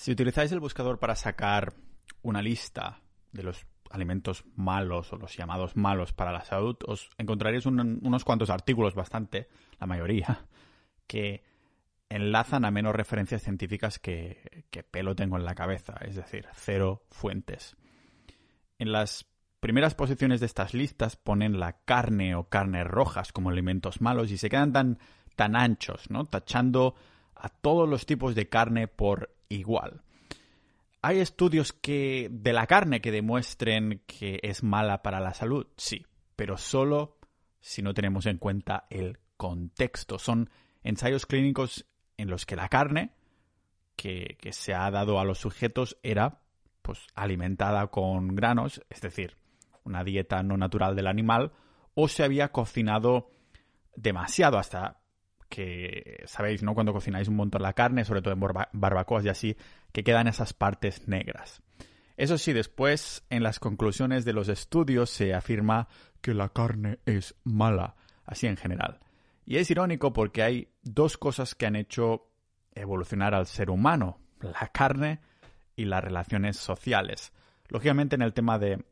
Si 0.00 0.10
utilizáis 0.10 0.50
el 0.50 0.60
buscador 0.60 0.98
para 0.98 1.14
sacar 1.14 1.74
una 2.22 2.40
lista 2.40 3.02
de 3.32 3.42
los 3.42 3.66
alimentos 3.90 4.46
malos 4.56 5.12
o 5.12 5.18
los 5.18 5.36
llamados 5.36 5.76
malos 5.76 6.14
para 6.14 6.32
la 6.32 6.42
salud, 6.42 6.74
os 6.86 7.10
encontraréis 7.18 7.66
unos 7.66 8.24
cuantos 8.24 8.48
artículos, 8.48 8.94
bastante, 8.94 9.48
la 9.78 9.86
mayoría, 9.86 10.46
que 11.06 11.44
enlazan 12.08 12.64
a 12.64 12.70
menos 12.70 12.96
referencias 12.96 13.42
científicas 13.42 13.98
que, 13.98 14.64
que 14.70 14.82
pelo 14.82 15.14
tengo 15.14 15.36
en 15.36 15.44
la 15.44 15.54
cabeza, 15.54 15.96
es 16.00 16.16
decir, 16.16 16.46
cero 16.54 17.02
fuentes. 17.10 17.76
En 18.78 18.92
las 18.92 19.26
primeras 19.60 19.94
posiciones 19.94 20.40
de 20.40 20.46
estas 20.46 20.72
listas 20.72 21.16
ponen 21.16 21.60
la 21.60 21.74
carne 21.84 22.34
o 22.36 22.48
carnes 22.48 22.86
rojas 22.86 23.32
como 23.32 23.50
alimentos 23.50 24.00
malos 24.00 24.30
y 24.30 24.38
se 24.38 24.48
quedan 24.48 24.72
tan, 24.72 24.98
tan 25.36 25.56
anchos, 25.56 26.08
¿no? 26.08 26.24
Tachando 26.24 26.94
a 27.40 27.48
todos 27.48 27.88
los 27.88 28.06
tipos 28.06 28.34
de 28.34 28.48
carne 28.48 28.88
por 28.88 29.34
igual. 29.48 30.02
¿Hay 31.02 31.18
estudios 31.18 31.72
que 31.72 32.28
de 32.30 32.52
la 32.52 32.66
carne 32.66 33.00
que 33.00 33.10
demuestren 33.10 34.02
que 34.06 34.38
es 34.42 34.62
mala 34.62 35.02
para 35.02 35.20
la 35.20 35.32
salud? 35.32 35.66
Sí, 35.76 36.04
pero 36.36 36.58
solo 36.58 37.18
si 37.60 37.82
no 37.82 37.94
tenemos 37.94 38.26
en 38.26 38.38
cuenta 38.38 38.86
el 38.90 39.18
contexto. 39.36 40.18
Son 40.18 40.50
ensayos 40.82 41.26
clínicos 41.26 41.86
en 42.16 42.28
los 42.28 42.44
que 42.44 42.56
la 42.56 42.68
carne 42.68 43.12
que, 43.96 44.36
se 44.52 44.74
ha 44.74 44.90
dado 44.90 45.20
a 45.20 45.24
los 45.24 45.38
sujetos 45.38 45.98
era 46.02 46.40
pues 46.82 47.06
alimentada 47.14 47.86
con 47.88 48.34
granos, 48.34 48.82
es 48.88 49.00
decir, 49.00 49.36
una 49.84 50.04
dieta 50.04 50.42
no 50.42 50.56
natural 50.56 50.96
del 50.96 51.06
animal, 51.06 51.52
o 51.94 52.08
se 52.08 52.24
había 52.24 52.52
cocinado 52.52 53.30
demasiado 53.94 54.58
hasta 54.58 54.99
que 55.50 56.22
sabéis, 56.26 56.62
¿no? 56.62 56.74
Cuando 56.74 56.94
cocináis 56.94 57.28
un 57.28 57.36
montón 57.36 57.60
la 57.60 57.74
carne, 57.74 58.06
sobre 58.06 58.22
todo 58.22 58.32
en 58.32 58.40
barbacoas 58.72 59.24
y 59.26 59.28
así, 59.28 59.56
que 59.92 60.04
quedan 60.04 60.28
esas 60.28 60.54
partes 60.54 61.08
negras. 61.08 61.60
Eso 62.16 62.38
sí, 62.38 62.52
después 62.52 63.24
en 63.30 63.42
las 63.42 63.58
conclusiones 63.58 64.24
de 64.24 64.32
los 64.32 64.48
estudios 64.48 65.10
se 65.10 65.34
afirma 65.34 65.88
que 66.22 66.32
la 66.34 66.50
carne 66.50 67.00
es 67.04 67.34
mala, 67.44 67.96
así 68.24 68.46
en 68.46 68.56
general. 68.56 69.00
Y 69.44 69.56
es 69.56 69.70
irónico 69.70 70.12
porque 70.12 70.42
hay 70.42 70.68
dos 70.82 71.18
cosas 71.18 71.54
que 71.54 71.66
han 71.66 71.76
hecho 71.76 72.28
evolucionar 72.74 73.34
al 73.34 73.46
ser 73.46 73.70
humano, 73.70 74.20
la 74.40 74.68
carne 74.68 75.20
y 75.74 75.84
las 75.84 76.04
relaciones 76.04 76.56
sociales. 76.56 77.32
Lógicamente 77.68 78.14
en 78.14 78.22
el 78.22 78.34
tema 78.34 78.58
de 78.58 78.84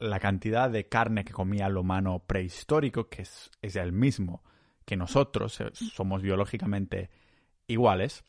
la 0.00 0.18
cantidad 0.18 0.68
de 0.70 0.88
carne 0.88 1.24
que 1.24 1.32
comía 1.32 1.66
el 1.66 1.76
humano 1.76 2.24
prehistórico, 2.26 3.08
que 3.08 3.22
es, 3.22 3.50
es 3.62 3.76
el 3.76 3.92
mismo 3.92 4.42
que 4.84 4.96
nosotros 4.96 5.60
eh, 5.60 5.70
somos 5.72 6.22
biológicamente 6.22 7.10
iguales, 7.66 8.24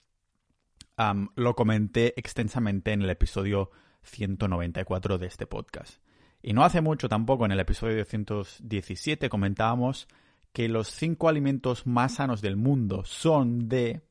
lo 1.36 1.56
comenté 1.56 2.14
extensamente 2.18 2.94
en 2.94 3.02
el 3.02 3.10
episodio 3.10 3.72
194 4.04 5.18
de 5.18 5.28
este 5.28 5.46
podcast. 5.46 6.00
Y 6.42 6.54
no 6.54 6.64
hace 6.64 6.82
mucho 6.82 7.10
tampoco, 7.10 7.46
en 7.46 7.52
el 7.52 7.60
episodio 7.60 7.98
217, 7.98 9.30
comentábamos 9.30 10.08
que 10.54 10.70
los 10.70 10.88
cinco 10.88 11.28
alimentos 11.28 11.86
más 11.86 12.14
sanos 12.14 12.42
del 12.42 12.56
mundo 12.56 13.04
son 13.04 13.68
de, 13.68 14.04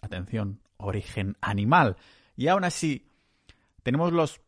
atención, 0.00 0.60
origen 0.78 1.36
animal. 1.40 1.96
Y 2.36 2.48
aún 2.48 2.64
así, 2.64 3.06
tenemos 3.82 4.12
los 4.12 4.40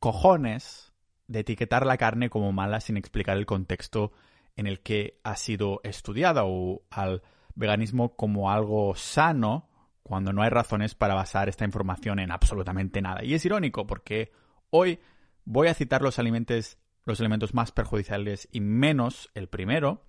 cojones 0.00 0.92
de 1.28 1.40
etiquetar 1.40 1.86
la 1.86 1.96
carne 1.96 2.30
como 2.30 2.50
mala 2.52 2.80
sin 2.80 2.96
explicar 2.96 3.36
el 3.36 3.46
contexto 3.46 4.12
en 4.56 4.66
el 4.66 4.80
que 4.80 5.20
ha 5.22 5.36
sido 5.36 5.80
estudiada 5.84 6.44
o 6.44 6.82
al 6.90 7.22
veganismo 7.54 8.16
como 8.16 8.50
algo 8.50 8.94
sano 8.94 9.68
cuando 10.02 10.32
no 10.32 10.42
hay 10.42 10.50
razones 10.50 10.94
para 10.94 11.14
basar 11.14 11.48
esta 11.48 11.64
información 11.64 12.18
en 12.18 12.30
absolutamente 12.30 13.02
nada. 13.02 13.24
Y 13.24 13.34
es 13.34 13.44
irónico 13.44 13.86
porque 13.86 14.30
hoy 14.70 15.00
voy 15.44 15.68
a 15.68 15.74
citar 15.74 16.02
los 16.02 16.18
alimentos, 16.18 16.78
los 17.04 17.18
elementos 17.20 17.54
más 17.54 17.72
perjudiciales 17.72 18.48
y 18.52 18.60
menos 18.60 19.30
el 19.34 19.48
primero. 19.48 20.04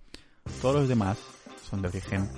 Todos 0.62 0.76
los 0.76 0.88
demás 0.88 1.18
son 1.68 1.82
de 1.82 1.88
origen 1.88 2.28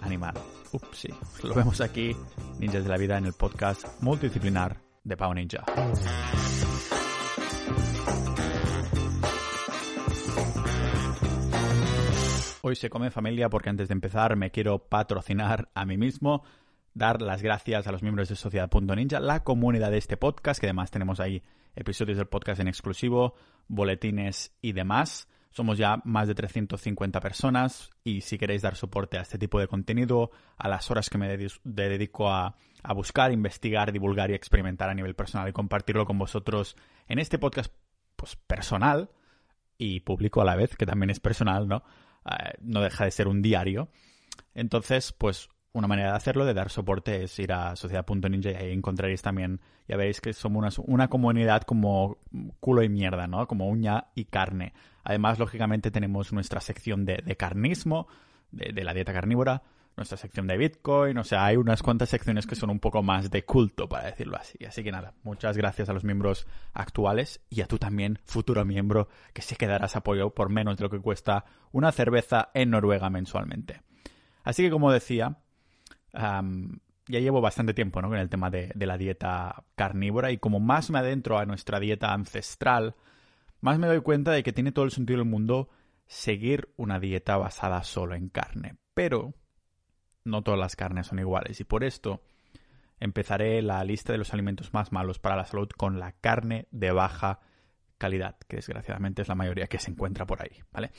animal. 0.00 0.34
Ups, 0.72 0.96
sí. 0.96 1.08
Lo 1.42 1.54
vemos 1.54 1.80
aquí, 1.80 2.16
Ninjas 2.58 2.84
de 2.84 2.90
la 2.90 2.98
Vida, 2.98 3.18
en 3.18 3.26
el 3.26 3.32
podcast 3.32 3.84
multidisciplinar 4.00 4.80
de 5.04 5.16
Pau 5.16 5.34
Ninja. 5.34 5.64
Hoy 12.64 12.76
se 12.76 12.90
come 12.90 13.10
familia 13.10 13.50
porque 13.50 13.70
antes 13.70 13.88
de 13.88 13.92
empezar 13.92 14.36
me 14.36 14.52
quiero 14.52 14.78
patrocinar 14.78 15.68
a 15.74 15.84
mí 15.84 15.98
mismo, 15.98 16.44
dar 16.94 17.20
las 17.20 17.42
gracias 17.42 17.88
a 17.88 17.90
los 17.90 18.02
miembros 18.02 18.28
de 18.28 18.36
Sociedad.ninja, 18.36 19.18
la 19.18 19.42
comunidad 19.42 19.90
de 19.90 19.98
este 19.98 20.16
podcast, 20.16 20.60
que 20.60 20.66
además 20.66 20.92
tenemos 20.92 21.18
ahí 21.18 21.42
episodios 21.74 22.18
del 22.18 22.28
podcast 22.28 22.60
en 22.60 22.68
exclusivo, 22.68 23.34
boletines 23.66 24.54
y 24.62 24.74
demás. 24.74 25.26
Somos 25.50 25.76
ya 25.76 26.02
más 26.04 26.28
de 26.28 26.36
350 26.36 27.18
personas 27.18 27.90
y 28.04 28.20
si 28.20 28.38
queréis 28.38 28.62
dar 28.62 28.76
soporte 28.76 29.18
a 29.18 29.22
este 29.22 29.38
tipo 29.38 29.58
de 29.58 29.66
contenido, 29.66 30.30
a 30.56 30.68
las 30.68 30.88
horas 30.88 31.10
que 31.10 31.18
me 31.18 31.36
dedico 31.64 32.30
a, 32.30 32.54
a 32.84 32.94
buscar, 32.94 33.32
investigar, 33.32 33.90
divulgar 33.90 34.30
y 34.30 34.34
experimentar 34.34 34.88
a 34.88 34.94
nivel 34.94 35.16
personal 35.16 35.48
y 35.48 35.52
compartirlo 35.52 36.06
con 36.06 36.16
vosotros 36.16 36.76
en 37.08 37.18
este 37.18 37.40
podcast 37.40 37.74
pues, 38.14 38.36
personal 38.36 39.10
y 39.78 39.98
público 39.98 40.40
a 40.40 40.44
la 40.44 40.54
vez, 40.54 40.76
que 40.76 40.86
también 40.86 41.10
es 41.10 41.18
personal, 41.18 41.66
¿no? 41.66 41.82
Eh, 42.26 42.52
no 42.60 42.80
deja 42.80 43.04
de 43.04 43.10
ser 43.10 43.28
un 43.28 43.42
diario. 43.42 43.88
Entonces, 44.54 45.12
pues 45.12 45.48
una 45.72 45.88
manera 45.88 46.10
de 46.10 46.16
hacerlo, 46.16 46.44
de 46.44 46.54
dar 46.54 46.70
soporte, 46.70 47.24
es 47.24 47.38
ir 47.38 47.52
a 47.52 47.76
sociedad.ninja 47.76 48.50
y 48.50 48.54
ahí 48.54 48.72
encontraréis 48.72 49.22
también, 49.22 49.60
ya 49.88 49.96
veréis 49.96 50.20
que 50.20 50.32
somos 50.32 50.78
una, 50.78 51.08
comunidad 51.08 51.62
como 51.62 52.18
culo 52.60 52.82
y 52.82 52.88
mierda, 52.88 53.26
¿no? 53.26 53.46
Como 53.46 53.68
uña 53.68 54.08
y 54.14 54.26
carne. 54.26 54.74
Además, 55.02 55.38
lógicamente, 55.38 55.90
tenemos 55.90 56.32
nuestra 56.32 56.60
sección 56.60 57.06
de, 57.06 57.36
carnismo, 57.36 58.06
de, 58.50 58.84
la 58.84 58.92
dieta 58.92 59.12
carnívora, 59.12 59.62
nuestra 59.96 60.16
sección 60.16 60.46
de 60.46 60.56
Bitcoin, 60.56 61.18
o 61.18 61.24
sea, 61.24 61.44
hay 61.44 61.56
unas 61.56 61.82
cuantas 61.82 62.08
secciones 62.08 62.46
que 62.46 62.54
son 62.54 62.70
un 62.70 62.80
poco 62.80 63.02
más 63.02 63.30
de 63.30 63.44
culto, 63.44 63.88
para 63.88 64.06
decirlo 64.06 64.36
así. 64.36 64.64
Así 64.64 64.82
que 64.82 64.90
nada, 64.90 65.14
muchas 65.22 65.56
gracias 65.56 65.88
a 65.88 65.92
los 65.92 66.04
miembros 66.04 66.46
actuales 66.72 67.40
y 67.50 67.60
a 67.60 67.66
tú 67.66 67.78
también, 67.78 68.18
futuro 68.24 68.64
miembro, 68.64 69.08
que 69.32 69.42
sé 69.42 69.56
que 69.56 69.66
darás 69.66 69.96
apoyo 69.96 70.30
por 70.30 70.48
menos 70.48 70.78
de 70.78 70.84
lo 70.84 70.90
que 70.90 71.00
cuesta 71.00 71.44
una 71.72 71.92
cerveza 71.92 72.50
en 72.54 72.70
Noruega 72.70 73.10
mensualmente. 73.10 73.82
Así 74.44 74.62
que 74.62 74.70
como 74.70 74.90
decía, 74.90 75.38
ya 76.14 77.18
llevo 77.20 77.40
bastante 77.40 77.74
tiempo 77.74 78.00
¿no? 78.00 78.08
con 78.08 78.18
el 78.18 78.28
tema 78.28 78.50
de, 78.50 78.72
de 78.74 78.86
la 78.86 78.96
dieta 78.96 79.64
carnívora 79.76 80.30
y 80.30 80.38
como 80.38 80.58
más 80.58 80.90
me 80.90 80.98
adentro 80.98 81.38
a 81.38 81.46
nuestra 81.46 81.78
dieta 81.80 82.12
ancestral, 82.12 82.96
más 83.60 83.78
me 83.78 83.86
doy 83.86 84.00
cuenta 84.00 84.32
de 84.32 84.42
que 84.42 84.52
tiene 84.52 84.72
todo 84.72 84.84
el 84.84 84.90
sentido 84.90 85.18
del 85.18 85.28
mundo 85.28 85.68
seguir 86.06 86.72
una 86.76 86.98
dieta 86.98 87.36
basada 87.36 87.82
solo 87.84 88.14
en 88.14 88.28
carne. 88.28 88.76
Pero 88.94 89.34
no 90.24 90.42
todas 90.42 90.60
las 90.60 90.76
carnes 90.76 91.06
son 91.06 91.18
iguales 91.18 91.60
y 91.60 91.64
por 91.64 91.84
esto 91.84 92.22
empezaré 93.00 93.62
la 93.62 93.82
lista 93.84 94.12
de 94.12 94.18
los 94.18 94.32
alimentos 94.32 94.72
más 94.72 94.92
malos 94.92 95.18
para 95.18 95.36
la 95.36 95.44
salud 95.44 95.68
con 95.76 95.98
la 95.98 96.12
carne 96.12 96.68
de 96.70 96.92
baja 96.92 97.40
calidad, 97.98 98.36
que 98.48 98.56
desgraciadamente 98.56 99.22
es 99.22 99.28
la 99.28 99.34
mayoría 99.34 99.66
que 99.66 99.78
se 99.78 99.90
encuentra 99.90 100.26
por 100.26 100.42
ahí, 100.42 100.62
¿vale? 100.72 100.90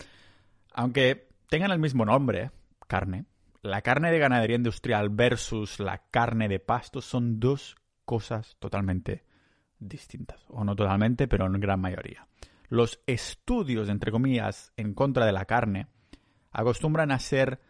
Aunque 0.74 1.30
tengan 1.50 1.72
el 1.72 1.80
mismo 1.80 2.06
nombre, 2.06 2.52
carne, 2.88 3.26
la 3.62 3.82
carne 3.82 4.12
de 4.12 4.20
ganadería 4.20 4.58
industrial 4.58 5.10
versus 5.10 5.80
la 5.80 6.04
carne 6.12 6.50
de 6.50 6.60
pasto 6.60 7.02
son 7.02 7.40
dos 7.40 7.78
cosas 8.06 8.58
totalmente 8.60 9.24
distintas, 9.80 10.44
o 10.50 10.64
no 10.64 10.76
totalmente, 10.76 11.28
pero 11.28 11.46
en 11.46 11.60
gran 11.60 11.80
mayoría. 11.80 12.28
Los 12.68 13.02
estudios, 13.06 13.88
entre 13.88 14.12
comillas, 14.12 14.74
en 14.78 14.94
contra 14.94 15.26
de 15.26 15.32
la 15.32 15.46
carne 15.46 15.88
acostumbran 16.52 17.12
a 17.12 17.20
ser 17.20 17.62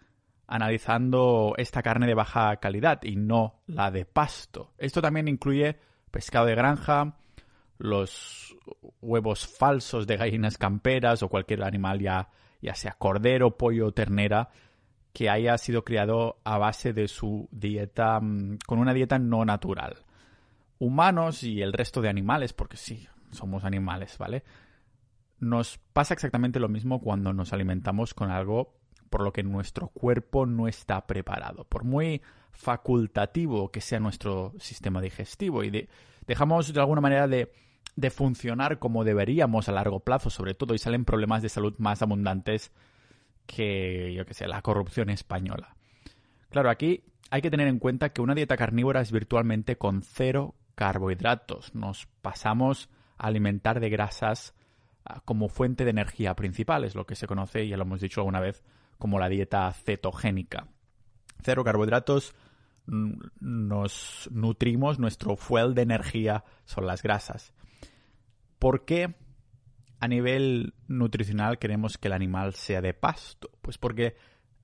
analizando 0.47 1.53
esta 1.57 1.81
carne 1.81 2.07
de 2.07 2.13
baja 2.13 2.57
calidad 2.57 3.01
y 3.03 3.15
no 3.15 3.61
la 3.67 3.91
de 3.91 4.05
pasto. 4.05 4.73
Esto 4.77 5.01
también 5.01 5.27
incluye 5.27 5.77
pescado 6.11 6.45
de 6.45 6.55
granja, 6.55 7.17
los 7.77 8.55
huevos 9.01 9.47
falsos 9.47 10.07
de 10.07 10.17
gallinas 10.17 10.57
camperas 10.57 11.23
o 11.23 11.29
cualquier 11.29 11.63
animal 11.63 11.99
ya, 11.99 12.29
ya 12.61 12.75
sea 12.75 12.93
cordero, 12.93 13.57
pollo 13.57 13.87
o 13.87 13.91
ternera 13.93 14.49
que 15.13 15.29
haya 15.29 15.57
sido 15.57 15.83
criado 15.83 16.39
a 16.43 16.57
base 16.57 16.91
de 16.91 17.07
su 17.07 17.47
dieta 17.51 18.19
mm, 18.19 18.59
con 18.65 18.79
una 18.79 18.93
dieta 18.93 19.19
no 19.19 19.45
natural. 19.45 19.97
Humanos 20.79 21.43
y 21.43 21.61
el 21.61 21.71
resto 21.71 22.01
de 22.01 22.09
animales, 22.09 22.51
porque 22.51 22.77
sí, 22.77 23.07
somos 23.31 23.63
animales, 23.63 24.17
¿vale? 24.17 24.43
Nos 25.39 25.77
pasa 25.77 26.13
exactamente 26.13 26.59
lo 26.59 26.67
mismo 26.67 26.99
cuando 26.99 27.31
nos 27.31 27.53
alimentamos 27.53 28.13
con 28.13 28.31
algo 28.31 28.75
por 29.13 29.21
lo 29.21 29.31
que 29.31 29.43
nuestro 29.43 29.89
cuerpo 29.89 30.47
no 30.47 30.67
está 30.67 31.05
preparado. 31.05 31.65
Por 31.65 31.83
muy 31.83 32.23
facultativo 32.51 33.69
que 33.69 33.79
sea 33.79 33.99
nuestro 33.99 34.53
sistema 34.57 35.01
digestivo 35.01 35.63
y 35.63 35.87
dejamos 36.25 36.73
de 36.73 36.79
alguna 36.79 36.99
manera 36.99 37.27
de, 37.27 37.51
funcionar 38.09 38.79
como 38.79 39.03
deberíamos 39.03 39.69
a 39.69 39.71
largo 39.71 39.99
plazo, 39.99 40.31
sobre 40.31 40.55
todo, 40.55 40.73
y 40.73 40.79
salen 40.79 41.05
problemas 41.05 41.43
de 41.43 41.49
salud 41.49 41.75
más 41.77 42.01
abundantes 42.01 42.71
que, 43.45 44.15
yo 44.15 44.25
que 44.25 44.33
sé, 44.33 44.47
la 44.47 44.63
corrupción 44.63 45.11
española. 45.11 45.75
Claro, 46.49 46.71
aquí 46.71 47.03
hay 47.29 47.43
que 47.43 47.51
tener 47.51 47.67
en 47.67 47.77
cuenta 47.77 48.13
que 48.13 48.21
una 48.21 48.33
dieta 48.33 48.57
carnívora 48.57 49.01
es 49.01 49.11
virtualmente 49.11 49.77
con 49.77 50.01
cero 50.01 50.55
carbohidratos. 50.73 51.75
Nos 51.75 52.07
pasamos 52.23 52.89
a 53.19 53.27
alimentar 53.27 53.79
de 53.79 53.91
grasas 53.91 54.55
ah, 55.05 55.21
como 55.23 55.49
fuente 55.49 55.83
de 55.83 55.91
energía 55.91 56.33
principal, 56.35 56.83
es 56.83 56.95
lo 56.95 57.05
que 57.05 57.13
se 57.13 57.27
conoce, 57.27 57.67
ya 57.67 57.77
lo 57.77 57.83
hemos 57.83 58.01
dicho 58.01 58.21
alguna 58.21 58.39
vez, 58.39 58.63
como 59.03 59.19
la 59.19 59.27
dieta 59.27 59.69
cetogénica. 59.73 60.69
Cero 61.41 61.65
carbohidratos, 61.65 62.33
nos 62.85 64.29
nutrimos, 64.31 64.97
nuestro 64.97 65.35
fuel 65.35 65.75
de 65.75 65.81
energía 65.81 66.45
son 66.63 66.87
las 66.87 67.03
grasas. 67.03 67.51
¿Por 68.59 68.85
qué 68.85 69.13
a 69.99 70.07
nivel 70.07 70.73
nutricional 70.87 71.59
queremos 71.59 71.97
que 71.97 72.07
el 72.07 72.13
animal 72.13 72.53
sea 72.53 72.79
de 72.79 72.93
pasto? 72.93 73.49
Pues 73.61 73.77
porque 73.77 74.15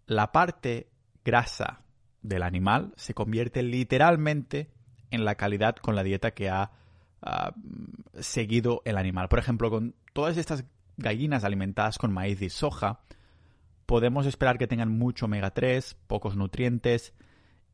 la 0.06 0.31
parte 0.31 0.89
grasa 1.25 1.81
del 2.21 2.44
animal 2.44 2.94
se 2.95 3.13
convierte 3.13 3.62
literalmente 3.62 4.71
en 5.12 5.25
la 5.25 5.35
calidad 5.35 5.75
con 5.75 5.97
la 5.97 6.03
dieta 6.03 6.31
que 6.31 6.50
ha 6.50 6.71
ah, 7.21 7.53
seguido 8.21 8.83
el 8.85 8.97
animal. 8.97 9.27
Por 9.27 9.39
ejemplo, 9.39 9.69
con 9.69 9.95
todas 10.13 10.38
estas 10.38 10.63
gallinas 10.95 11.44
alimentadas 11.44 11.97
con 11.97 12.13
maíz 12.13 12.42
y 12.42 12.50
soja, 12.50 13.01
podemos 13.89 14.27
esperar 14.27 14.59
que 14.59 14.68
tengan 14.68 14.95
mucho 14.95 15.25
omega 15.25 15.50
3, 15.50 15.97
pocos 16.06 16.36
nutrientes 16.36 17.15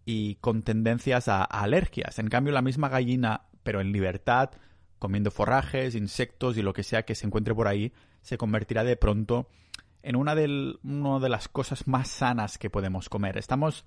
y 0.06 0.36
con 0.36 0.64
tendencias 0.64 1.28
a, 1.28 1.44
alergias. 1.44 2.20
En 2.20 2.30
cambio, 2.30 2.54
la 2.54 2.62
misma 2.62 2.88
gallina, 2.88 3.48
pero 3.64 3.82
en 3.82 3.92
libertad, 3.92 4.52
comiendo 4.98 5.30
forrajes, 5.30 5.94
insectos 5.94 6.56
y 6.56 6.62
lo 6.62 6.72
que 6.72 6.84
sea 6.84 7.04
que 7.04 7.16
se 7.16 7.28
encuentre 7.28 7.54
por 7.54 7.68
ahí, 7.68 7.92
se 8.22 8.38
convertirá 8.38 8.86
de 8.86 8.96
pronto 8.96 9.50
en 10.04 10.16
una, 10.16 10.36
una 10.84 11.20
de 11.20 11.28
las 11.28 11.50
cosas 11.50 11.86
más 11.86 12.08
sanas 12.08 12.58
que 12.58 12.70
podemos 12.70 13.10
comer. 13.10 13.38
Estamos 13.38 13.84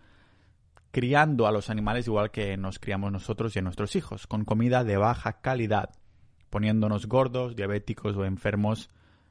criando 0.91 1.47
a 1.47 1.51
los 1.51 1.71
animales 1.71 2.09
igual 2.09 2.31
que 2.31 2.59
nos 2.59 2.79
criamos 2.79 3.11
nosotros 3.11 3.57
y 3.57 3.61
a 3.61 3.63
nuestros 3.63 3.97
hijos, 3.97 4.27
con 4.27 4.45
comida 4.45 4.85
de 4.85 4.99
baja 4.99 5.41
calidad, 5.41 5.95
poniéndonos 6.51 7.07
gordos, 7.07 7.57
diabéticos 7.57 8.19
o 8.19 8.27
enfermos 8.27 8.91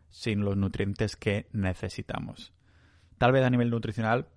sin 0.10 0.40
los 0.40 0.58
nutrientes 0.58 1.16
que 1.16 1.48
necesitamos. 1.52 2.58
Tal 3.18 3.31
vez 3.31 3.44
a 3.44 3.50
nivel 3.50 3.69
nutricional, 3.69 4.28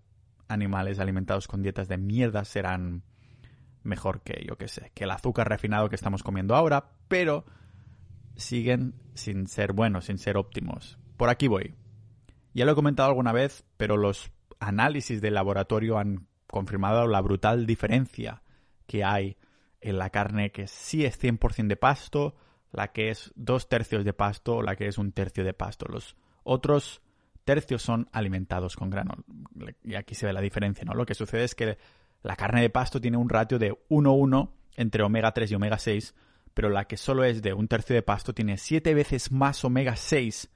animales 0.49 0.99
alimentados 0.99 1.47
con 1.47 1.63
dietas 1.63 1.89
de 1.89 1.99
mierda 1.99 2.45
serán 2.45 3.05
mejor 3.83 4.23
que, 4.23 4.45
yo 4.47 4.57
que 4.57 4.69
sé, 4.69 4.91
que 4.95 5.05
el 5.05 5.11
azúcar 5.11 5.49
refinado 5.49 5.89
que 5.89 5.97
estamos 5.97 6.23
comiendo 6.23 6.55
ahora, 6.55 6.93
pero 7.09 7.45
siguen 8.37 8.95
sin 9.15 9.47
ser 9.47 9.73
buenos, 9.73 10.07
sin 10.07 10.19
ser 10.19 10.37
óptimos. 10.37 10.99
Por 11.17 11.29
aquí 11.29 11.49
voy. 11.49 11.75
Ya 12.53 12.65
lo 12.65 12.73
he 12.73 12.75
comentado 12.75 13.09
alguna 13.09 13.33
vez, 13.33 13.65
pero 13.77 13.97
los 13.97 14.33
análisis 14.59 15.21
de 15.21 15.31
laboratorio 15.31 15.99
han 15.99 16.27
confirmado 16.47 17.07
la 17.07 17.21
brutal 17.21 17.67
diferencia 17.67 18.43
que 18.87 19.05
hay 19.05 19.37
en 19.81 19.99
la 19.99 20.11
carne 20.11 20.51
que 20.53 20.67
sí 20.67 21.05
es 21.05 21.23
100% 21.23 21.69
de 21.69 21.77
pasto, 21.77 22.35
la 22.73 22.93
que 22.93 23.11
es 23.11 23.33
dos 23.37 23.69
tercios 23.69 24.05
de 24.05 24.13
pasto 24.13 24.57
o 24.57 24.63
la 24.63 24.77
que 24.77 24.87
es 24.87 24.99
un 24.99 25.13
tercio 25.13 25.45
de 25.45 25.55
pasto. 25.55 25.87
Los 25.89 26.17
otros 26.43 27.03
tercios 27.45 27.83
son 27.83 28.09
alimentados 28.13 28.77
con 28.77 28.91
grano. 28.91 29.15
Y 29.85 29.95
aquí 29.95 30.15
se 30.15 30.27
ve 30.27 30.33
la 30.33 30.41
diferencia, 30.41 30.85
¿no? 30.85 30.95
Lo 30.95 31.07
que 31.07 31.15
sucede 31.15 31.45
es 31.45 31.55
que 31.55 31.79
la 32.23 32.37
carne 32.37 32.63
de 32.63 32.71
pasto 32.71 33.01
tiene 33.01 33.17
un 33.17 33.29
ratio 33.29 33.59
de 33.59 33.73
1-1 33.89 34.51
entre 34.77 35.03
omega 35.03 35.33
3 35.33 35.51
y 35.51 35.55
omega 35.55 35.79
6, 35.79 36.15
pero 36.55 36.69
la 36.69 36.85
que 36.85 36.97
solo 36.97 37.25
es 37.25 37.43
de 37.43 37.53
un 37.53 37.69
tercio 37.69 37.95
de 37.95 38.03
pasto 38.03 38.35
tiene 38.35 38.57
7 38.57 38.95
veces 38.95 39.33
más 39.33 39.65
omega 39.65 39.97
6 39.97 40.51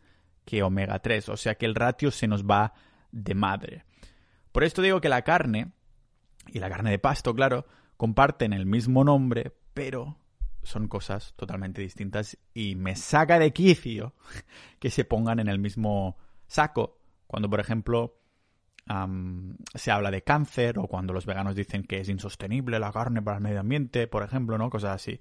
que 0.44 0.62
omega 0.62 0.98
3, 0.98 1.30
o 1.30 1.36
sea 1.36 1.54
que 1.54 1.66
el 1.66 1.74
ratio 1.74 2.10
se 2.10 2.28
nos 2.28 2.44
va 2.44 2.74
de 3.12 3.34
madre. 3.34 3.84
Por 4.52 4.64
esto 4.64 4.82
digo 4.82 5.00
que 5.00 5.08
la 5.08 5.22
carne 5.22 5.72
y 6.48 6.58
la 6.58 6.68
carne 6.68 6.90
de 6.90 6.98
pasto, 6.98 7.34
claro, 7.34 7.66
comparten 7.96 8.52
el 8.52 8.66
mismo 8.66 9.04
nombre, 9.04 9.52
pero 9.72 10.18
son 10.62 10.88
cosas 10.88 11.34
totalmente 11.36 11.80
distintas 11.80 12.38
y 12.52 12.74
me 12.74 12.96
saca 12.96 13.38
de 13.38 13.52
quicio 13.52 14.14
que 14.78 14.90
se 14.90 15.04
pongan 15.04 15.40
en 15.40 15.48
el 15.48 15.58
mismo 15.58 16.16
saco 16.46 16.98
cuando, 17.26 17.48
por 17.50 17.60
ejemplo, 17.60 18.18
se 19.74 19.90
habla 19.90 20.10
de 20.10 20.22
cáncer 20.22 20.78
o 20.78 20.86
cuando 20.86 21.12
los 21.12 21.26
veganos 21.26 21.54
dicen 21.56 21.84
que 21.84 22.00
es 22.00 22.08
insostenible 22.08 22.78
la 22.78 22.92
carne 22.92 23.22
para 23.22 23.38
el 23.38 23.42
medio 23.42 23.60
ambiente, 23.60 24.06
por 24.06 24.22
ejemplo, 24.22 24.58
¿no? 24.58 24.70
Cosas 24.70 24.96
así. 24.96 25.20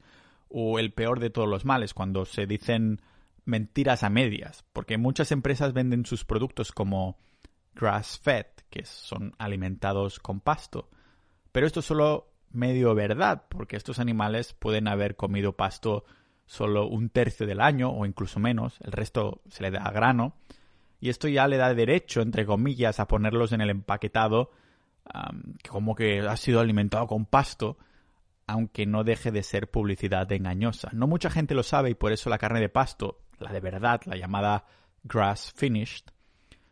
O 0.49 0.79
el 0.79 0.93
peor 0.93 1.19
de 1.19 1.29
todos 1.29 1.47
los 1.47 1.65
males, 1.65 1.93
cuando 1.93 2.25
se 2.25 2.45
dicen 2.45 3.01
mentiras 3.45 4.03
a 4.03 4.09
medias, 4.09 4.63
porque 4.73 4.97
muchas 4.97 5.31
empresas 5.31 5.73
venden 5.73 6.05
sus 6.05 6.25
productos 6.25 6.71
como 6.71 7.17
grass-fed, 7.75 8.45
que 8.69 8.85
son 8.85 9.33
alimentados 9.37 10.19
con 10.19 10.39
pasto, 10.39 10.89
pero 11.51 11.67
esto 11.67 11.79
es 11.81 11.85
solo 11.85 12.31
medio 12.51 12.93
verdad, 12.95 13.45
porque 13.49 13.75
estos 13.75 13.99
animales 13.99 14.53
pueden 14.53 14.87
haber 14.87 15.15
comido 15.15 15.53
pasto 15.53 16.05
solo 16.45 16.87
un 16.87 17.09
tercio 17.09 17.47
del 17.47 17.61
año 17.61 17.89
o 17.89 18.05
incluso 18.05 18.39
menos, 18.39 18.77
el 18.81 18.91
resto 18.91 19.41
se 19.49 19.63
le 19.63 19.71
da 19.71 19.83
a 19.83 19.91
grano, 19.91 20.35
y 21.03 21.09
esto 21.09 21.27
ya 21.27 21.49
le 21.49 21.57
da 21.57 21.73
derecho, 21.73 22.21
entre 22.21 22.45
comillas, 22.45 23.01
a 23.01 23.09
ponerlos 23.09 23.51
en 23.51 23.59
el 23.59 23.69
empaquetado 23.69 24.51
como 25.69 25.95
que 25.95 26.21
ha 26.21 26.37
sido 26.37 26.61
alimentado 26.61 27.07
con 27.07 27.25
pasto, 27.25 27.77
aunque 28.47 28.85
no 28.85 29.03
deje 29.03 29.29
de 29.29 29.43
ser 29.43 29.69
publicidad 29.69 30.31
engañosa. 30.31 30.91
No 30.93 31.05
mucha 31.05 31.29
gente 31.29 31.55
lo 31.55 31.63
sabe 31.63 31.89
y 31.89 31.93
por 31.93 32.13
eso 32.13 32.29
la 32.29 32.37
carne 32.37 32.61
de 32.61 32.69
pasto, 32.69 33.19
la 33.37 33.51
de 33.51 33.59
verdad, 33.59 33.99
la 34.05 34.15
llamada 34.15 34.63
grass 35.03 35.51
finished, 35.53 36.05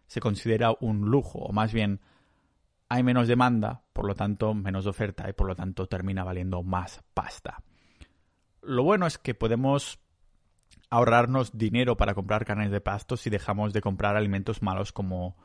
se 0.08 0.22
considera 0.22 0.74
un 0.80 1.12
lujo, 1.12 1.40
o 1.40 1.52
más 1.52 1.74
bien 1.74 2.00
hay 2.88 3.04
menos 3.04 3.28
demanda, 3.28 3.84
por 3.92 4.08
lo 4.08 4.16
tanto 4.16 4.54
menos 4.54 4.88
oferta 4.88 5.28
y 5.28 5.34
por 5.34 5.48
lo 5.48 5.58
tanto 5.58 5.88
termina 5.88 6.24
valiendo 6.24 6.64
más 6.64 7.04
pasta. 7.14 7.62
Lo 8.62 8.84
bueno 8.84 9.08
es 9.08 9.18
que 9.18 9.34
podemos 9.34 10.00
ahorrarnos 10.92 11.58
dinero 11.58 11.98
para 11.98 12.14
comprar 12.14 12.46
carnes 12.46 12.70
de 12.70 12.82
pasto 12.82 13.18
si 13.18 13.32
dejamos 13.32 13.74
de 13.74 13.82
comprar 13.82 14.16
alimentos 14.16 14.62
malos 14.62 14.92
como 14.92 15.36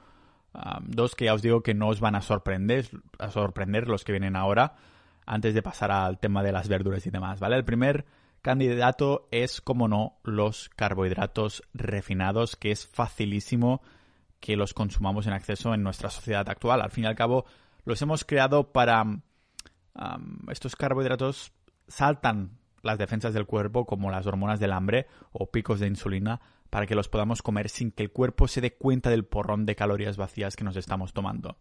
dos 0.82 1.14
que 1.14 1.26
ya 1.26 1.34
os 1.34 1.42
digo 1.42 1.62
que 1.62 1.74
no 1.74 1.88
os 1.88 2.00
van 2.00 2.14
a 2.14 2.22
sorprender, 2.22 2.88
sorprender 3.30 3.88
los 3.88 4.04
que 4.04 4.12
vienen 4.12 4.36
ahora 4.36 4.74
antes 5.26 5.54
de 5.54 5.62
pasar 5.62 5.90
al 5.90 6.18
tema 6.18 6.42
de 6.42 6.52
las 6.52 6.68
verduras 6.68 7.06
y 7.06 7.10
demás, 7.10 7.40
¿vale? 7.40 7.56
El 7.56 7.64
primer 7.64 8.06
candidato 8.42 9.28
es, 9.32 9.60
como 9.60 9.88
no, 9.88 10.18
los 10.22 10.68
carbohidratos 10.70 11.62
refinados, 11.74 12.54
que 12.56 12.70
es 12.70 12.86
facilísimo 12.86 13.82
que 14.38 14.56
los 14.56 14.72
consumamos 14.72 15.26
en 15.26 15.32
acceso 15.32 15.74
en 15.74 15.82
nuestra 15.82 16.10
sociedad 16.10 16.48
actual. 16.48 16.80
Al 16.80 16.92
fin 16.92 17.04
y 17.04 17.06
al 17.08 17.16
cabo, 17.16 17.44
los 17.84 18.00
hemos 18.02 18.24
creado 18.24 18.72
para... 18.72 19.04
estos 20.48 20.76
carbohidratos 20.76 21.52
saltan 21.88 22.58
las 22.86 22.98
defensas 22.98 23.34
del 23.34 23.46
cuerpo 23.46 23.84
como 23.84 24.10
las 24.10 24.26
hormonas 24.26 24.60
del 24.60 24.72
hambre 24.72 25.06
o 25.32 25.50
picos 25.50 25.80
de 25.80 25.88
insulina 25.88 26.40
para 26.70 26.86
que 26.86 26.94
los 26.94 27.08
podamos 27.08 27.42
comer 27.42 27.68
sin 27.68 27.90
que 27.90 28.02
el 28.02 28.10
cuerpo 28.10 28.48
se 28.48 28.60
dé 28.60 28.74
cuenta 28.74 29.10
del 29.10 29.24
porrón 29.24 29.66
de 29.66 29.76
calorías 29.76 30.16
vacías 30.16 30.56
que 30.56 30.64
nos 30.64 30.76
estamos 30.76 31.12
tomando. 31.12 31.56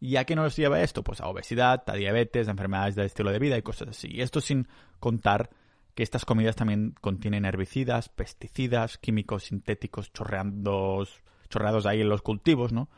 ¿Y 0.00 0.16
a 0.16 0.24
qué 0.24 0.34
nos 0.34 0.56
lleva 0.56 0.82
esto? 0.82 1.04
Pues 1.04 1.20
a 1.20 1.28
obesidad, 1.28 1.84
a 1.86 1.94
diabetes, 1.94 2.48
a 2.48 2.50
enfermedades 2.50 2.96
del 2.96 3.06
estilo 3.06 3.30
de 3.30 3.38
vida 3.38 3.56
y 3.56 3.62
cosas 3.62 3.88
así. 3.88 4.08
Y 4.10 4.20
esto 4.20 4.40
sin 4.40 4.66
contar 4.98 5.50
que 5.94 6.02
estas 6.02 6.24
comidas 6.24 6.56
también 6.56 6.94
contienen 7.00 7.44
herbicidas, 7.44 8.08
pesticidas, 8.08 8.98
químicos 8.98 9.44
sintéticos 9.44 10.12
chorreados 10.12 11.22
chorreados 11.48 11.86
ahí 11.86 12.00
en 12.00 12.08
los 12.08 12.22
cultivos, 12.22 12.72
¿no? 12.72 12.88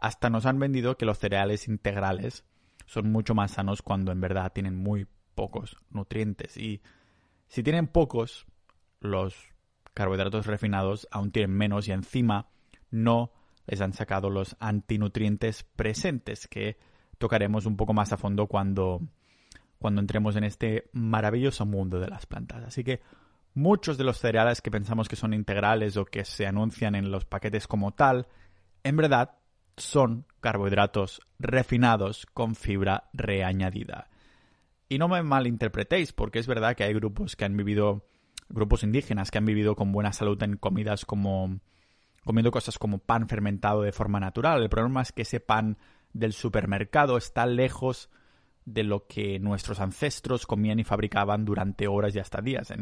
Hasta 0.00 0.30
nos 0.30 0.46
han 0.46 0.58
vendido 0.58 0.96
que 0.96 1.04
los 1.04 1.18
cereales 1.18 1.66
integrales 1.66 2.44
son 2.86 3.10
mucho 3.10 3.34
más 3.34 3.50
sanos 3.50 3.82
cuando 3.82 4.12
en 4.12 4.20
verdad 4.20 4.52
tienen 4.52 4.76
muy 4.76 5.06
pocos 5.34 5.76
nutrientes. 5.90 6.56
Y 6.56 6.80
si 7.48 7.62
tienen 7.62 7.86
pocos, 7.86 8.46
los 9.00 9.34
carbohidratos 9.94 10.46
refinados 10.46 11.08
aún 11.10 11.32
tienen 11.32 11.56
menos 11.56 11.88
y 11.88 11.92
encima 11.92 12.46
no 12.90 13.32
les 13.66 13.80
han 13.80 13.92
sacado 13.92 14.30
los 14.30 14.56
antinutrientes 14.60 15.62
presentes 15.62 16.46
que 16.48 16.78
tocaremos 17.18 17.66
un 17.66 17.76
poco 17.76 17.92
más 17.92 18.12
a 18.12 18.16
fondo 18.16 18.46
cuando, 18.46 19.00
cuando 19.78 20.00
entremos 20.00 20.36
en 20.36 20.44
este 20.44 20.88
maravilloso 20.92 21.66
mundo 21.66 22.00
de 22.00 22.08
las 22.08 22.26
plantas. 22.26 22.64
Así 22.64 22.84
que 22.84 23.00
muchos 23.54 23.98
de 23.98 24.04
los 24.04 24.18
cereales 24.18 24.62
que 24.62 24.70
pensamos 24.70 25.08
que 25.08 25.16
son 25.16 25.34
integrales 25.34 25.96
o 25.96 26.04
que 26.04 26.24
se 26.24 26.46
anuncian 26.46 26.94
en 26.94 27.10
los 27.10 27.24
paquetes 27.24 27.66
como 27.66 27.92
tal, 27.92 28.28
en 28.84 28.96
verdad 28.96 29.36
son 29.76 30.26
carbohidratos 30.40 31.20
refinados 31.38 32.26
con 32.26 32.54
fibra 32.54 33.10
reañadida. 33.12 34.08
Y 34.88 34.98
no 34.98 35.08
me 35.08 35.22
malinterpretéis, 35.22 36.12
porque 36.12 36.38
es 36.38 36.46
verdad 36.46 36.76
que 36.76 36.84
hay 36.84 36.94
grupos 36.94 37.36
que 37.36 37.44
han 37.44 37.56
vivido, 37.56 38.06
grupos 38.48 38.82
indígenas 38.82 39.30
que 39.30 39.38
han 39.38 39.44
vivido 39.44 39.76
con 39.76 39.92
buena 39.92 40.12
salud 40.12 40.42
en 40.42 40.56
comidas 40.56 41.04
como 41.04 41.60
comiendo 42.24 42.50
cosas 42.50 42.78
como 42.78 42.98
pan 42.98 43.26
fermentado 43.26 43.82
de 43.82 43.92
forma 43.92 44.20
natural. 44.20 44.62
El 44.62 44.68
problema 44.68 45.00
es 45.00 45.12
que 45.12 45.22
ese 45.22 45.40
pan 45.40 45.78
del 46.12 46.34
supermercado 46.34 47.16
está 47.16 47.46
lejos 47.46 48.10
de 48.66 48.82
lo 48.82 49.06
que 49.06 49.38
nuestros 49.38 49.80
ancestros 49.80 50.46
comían 50.46 50.78
y 50.78 50.84
fabricaban 50.84 51.46
durante 51.46 51.88
horas 51.88 52.14
y 52.14 52.18
hasta 52.18 52.42
días. 52.42 52.72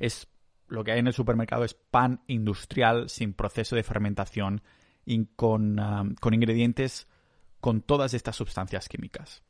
Es 0.00 0.26
lo 0.66 0.84
que 0.84 0.92
hay 0.92 0.98
en 0.98 1.06
el 1.06 1.12
supermercado 1.12 1.64
es 1.64 1.74
pan 1.74 2.22
industrial 2.26 3.08
sin 3.08 3.34
proceso 3.34 3.76
de 3.76 3.82
fermentación 3.82 4.62
y 5.04 5.26
con, 5.36 5.78
ah, 5.78 6.04
con 6.20 6.34
ingredientes 6.34 7.06
con 7.60 7.82
todas 7.82 8.14
estas 8.14 8.36
sustancias 8.36 8.88
químicas. 8.88 9.42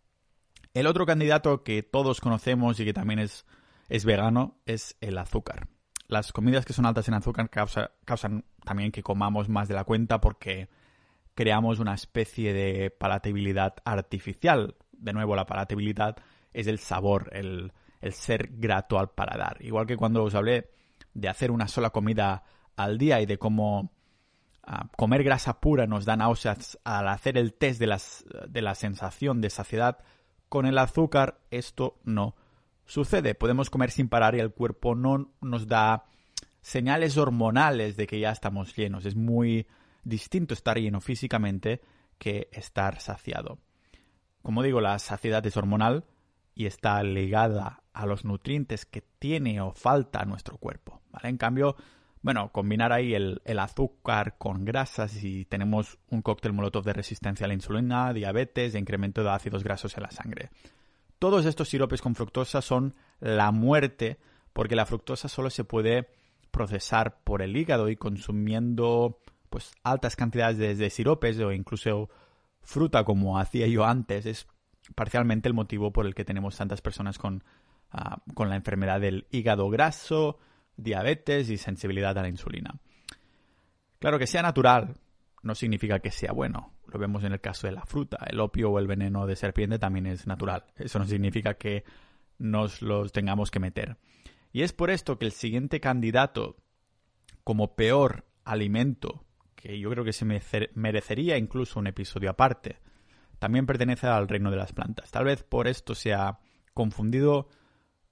El 0.78 0.86
otro 0.86 1.06
candidato 1.06 1.64
que 1.64 1.82
todos 1.82 2.20
conocemos 2.20 2.78
y 2.78 2.84
que 2.84 2.92
también 2.92 3.18
es 3.18 3.44
es 3.88 4.04
vegano 4.04 4.60
es 4.64 4.96
el 5.00 5.18
azúcar. 5.18 5.66
Las 6.06 6.32
comidas 6.32 6.64
que 6.64 6.72
son 6.72 6.86
altas 6.86 7.08
en 7.08 7.14
azúcar 7.14 7.50
causan 7.50 8.44
también 8.64 8.92
que 8.92 9.02
comamos 9.02 9.48
más 9.48 9.66
de 9.66 9.74
la 9.74 9.82
cuenta 9.82 10.20
porque 10.20 10.68
creamos 11.34 11.80
una 11.80 11.94
especie 11.94 12.52
de 12.52 12.90
palatabilidad 12.90 13.74
artificial. 13.84 14.76
De 14.92 15.12
nuevo, 15.12 15.34
la 15.34 15.46
palatabilidad 15.46 16.16
es 16.52 16.68
el 16.68 16.78
sabor, 16.78 17.28
el, 17.32 17.72
el 18.00 18.12
ser 18.12 18.48
grato 18.52 19.00
al 19.00 19.10
paladar. 19.10 19.56
Igual 19.60 19.86
que 19.86 19.96
cuando 19.96 20.22
os 20.22 20.36
hablé 20.36 20.70
de 21.12 21.28
hacer 21.28 21.50
una 21.50 21.66
sola 21.66 21.90
comida 21.90 22.44
al 22.76 22.98
día 22.98 23.20
y 23.20 23.26
de 23.26 23.36
cómo 23.36 23.90
ah, 24.62 24.88
comer 24.96 25.24
grasa 25.24 25.58
pura 25.60 25.88
nos 25.88 26.04
da 26.04 26.16
náuseas 26.16 26.78
al 26.84 27.08
hacer 27.08 27.36
el 27.36 27.54
test 27.54 27.80
de, 27.80 27.88
las, 27.88 28.24
de 28.48 28.62
la 28.62 28.76
sensación 28.76 29.40
de 29.40 29.50
saciedad, 29.50 29.98
con 30.48 30.66
el 30.66 30.78
azúcar 30.78 31.40
esto 31.50 31.98
no 32.04 32.34
sucede. 32.86 33.34
Podemos 33.34 33.70
comer 33.70 33.90
sin 33.90 34.08
parar 34.08 34.34
y 34.34 34.40
el 34.40 34.52
cuerpo 34.52 34.94
no 34.94 35.30
nos 35.40 35.66
da 35.66 36.04
señales 36.60 37.16
hormonales 37.16 37.96
de 37.96 38.06
que 38.06 38.20
ya 38.20 38.30
estamos 38.30 38.74
llenos. 38.74 39.04
Es 39.04 39.14
muy 39.14 39.66
distinto 40.04 40.54
estar 40.54 40.78
lleno 40.78 41.00
físicamente 41.00 41.80
que 42.18 42.48
estar 42.52 43.00
saciado. 43.00 43.58
Como 44.42 44.62
digo, 44.62 44.80
la 44.80 44.98
saciedad 44.98 45.44
es 45.46 45.56
hormonal 45.56 46.04
y 46.54 46.66
está 46.66 47.02
ligada 47.02 47.82
a 47.92 48.06
los 48.06 48.24
nutrientes 48.24 48.86
que 48.86 49.02
tiene 49.18 49.60
o 49.60 49.72
falta 49.72 50.24
nuestro 50.24 50.56
cuerpo. 50.56 51.00
¿vale? 51.10 51.28
En 51.28 51.36
cambio, 51.36 51.76
bueno, 52.22 52.50
combinar 52.52 52.92
ahí 52.92 53.14
el, 53.14 53.40
azúcar 53.58 54.36
con 54.38 54.64
grasas 54.64 55.22
y 55.22 55.44
tenemos 55.44 55.98
un 56.10 56.22
cóctel 56.22 56.52
molotov 56.52 56.84
de 56.84 56.92
resistencia 56.92 57.44
a 57.44 57.48
la 57.48 57.54
insulina, 57.54 58.12
diabetes 58.12 58.74
e 58.74 58.78
incremento 58.78 59.22
de 59.22 59.30
ácidos 59.30 59.62
grasos 59.62 59.96
en 59.96 60.02
la 60.02 60.10
sangre. 60.10 60.50
Todos 61.18 61.46
estos 61.46 61.68
siropes 61.68 62.00
con 62.00 62.14
fructosa 62.14 62.62
son 62.62 62.94
la 63.20 63.50
muerte 63.50 64.18
porque 64.52 64.76
la 64.76 64.86
fructosa 64.86 65.28
solo 65.28 65.50
se 65.50 65.64
puede 65.64 66.08
procesar 66.50 67.22
por 67.22 67.42
el 67.42 67.56
hígado 67.56 67.88
y 67.88 67.96
consumiendo 67.96 69.20
pues 69.50 69.72
altas 69.82 70.16
cantidades 70.16 70.78
de, 70.78 70.90
siropes 70.90 71.38
o 71.38 71.52
incluso 71.52 72.10
fruta 72.62 73.04
como 73.04 73.38
hacía 73.38 73.66
yo 73.66 73.84
antes 73.84 74.26
es 74.26 74.46
parcialmente 74.94 75.48
el 75.48 75.54
motivo 75.54 75.92
por 75.92 76.06
el 76.06 76.14
que 76.14 76.24
tenemos 76.24 76.56
tantas 76.56 76.80
personas 76.80 77.18
con, 77.18 77.44
ah, 77.90 78.22
con 78.34 78.48
la 78.48 78.56
enfermedad 78.56 79.00
del 79.00 79.26
hígado 79.30 79.68
graso, 79.70 80.38
diabetes 80.78 81.50
y 81.50 81.58
sensibilidad 81.58 82.16
a 82.16 82.22
la 82.22 82.28
insulina. 82.28 82.78
Claro 83.98 84.18
que 84.18 84.26
sea 84.26 84.42
natural 84.42 84.94
no 85.42 85.54
significa 85.54 85.98
que 86.00 86.10
sea 86.10 86.32
bueno. 86.32 86.72
Lo 86.86 86.98
vemos 86.98 87.22
en 87.24 87.32
el 87.32 87.40
caso 87.40 87.66
de 87.66 87.72
la 87.72 87.84
fruta. 87.84 88.18
El 88.28 88.40
opio 88.40 88.70
o 88.70 88.78
el 88.78 88.86
veneno 88.86 89.26
de 89.26 89.36
serpiente 89.36 89.78
también 89.78 90.06
es 90.06 90.26
natural. 90.26 90.64
Eso 90.76 90.98
no 90.98 91.06
significa 91.06 91.54
que 91.54 91.84
nos 92.38 92.80
los 92.80 93.12
tengamos 93.12 93.50
que 93.50 93.60
meter. 93.60 93.98
Y 94.52 94.62
es 94.62 94.72
por 94.72 94.90
esto 94.90 95.18
que 95.18 95.26
el 95.26 95.32
siguiente 95.32 95.80
candidato 95.80 96.56
como 97.44 97.76
peor 97.76 98.24
alimento, 98.44 99.24
que 99.54 99.78
yo 99.78 99.90
creo 99.90 100.04
que 100.04 100.12
se 100.12 100.24
merecería 100.74 101.36
incluso 101.36 101.78
un 101.78 101.86
episodio 101.86 102.30
aparte, 102.30 102.78
también 103.38 103.66
pertenece 103.66 104.06
al 104.06 104.28
reino 104.28 104.50
de 104.50 104.56
las 104.56 104.72
plantas. 104.72 105.10
Tal 105.10 105.24
vez 105.24 105.42
por 105.42 105.68
esto 105.68 105.94
se 105.94 106.14
ha 106.14 106.38
confundido 106.74 107.48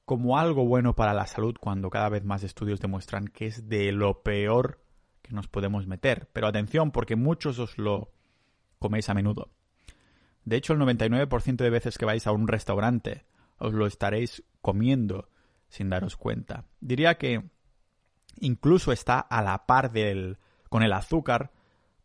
como 0.07 0.39
algo 0.39 0.65
bueno 0.65 0.95
para 0.95 1.13
la 1.13 1.27
salud 1.27 1.57
cuando 1.61 1.91
cada 1.91 2.09
vez 2.09 2.25
más 2.25 2.45
estudios 2.45 2.81
demuestran 2.81 3.27
que 3.27 3.47
es 3.47 3.69
de 3.69 3.91
lo 3.91 4.23
peor 4.23 4.81
que 5.21 5.35
nos 5.35 5.49
podemos 5.49 5.89
meter. 5.89 6.31
Pero 6.33 6.47
atención, 6.47 6.93
porque 6.93 7.17
muchos 7.17 7.59
os 7.59 7.77
lo 7.77 8.13
coméis 8.79 9.11
a 9.11 9.15
menudo. 9.15 9.51
De 10.45 10.57
hecho, 10.57 10.73
el 10.73 10.79
99% 10.79 11.57
de 11.57 11.71
veces 11.71 11.99
que 11.99 12.05
vais 12.05 12.25
a 12.27 12.33
un 12.33 12.47
restaurante 12.47 13.27
os 13.59 13.75
lo 13.75 13.87
estaréis 13.87 14.45
comiendo 14.63 15.29
sin 15.69 15.91
daros 15.91 16.17
cuenta. 16.17 16.67
Diría 16.81 17.19
que 17.19 17.51
incluso 18.39 18.93
está 18.93 19.19
a 19.19 19.43
la 19.43 19.67
par 19.67 19.91
del, 19.91 20.39
con 20.69 20.85
el 20.85 20.93
azúcar, 20.93 21.51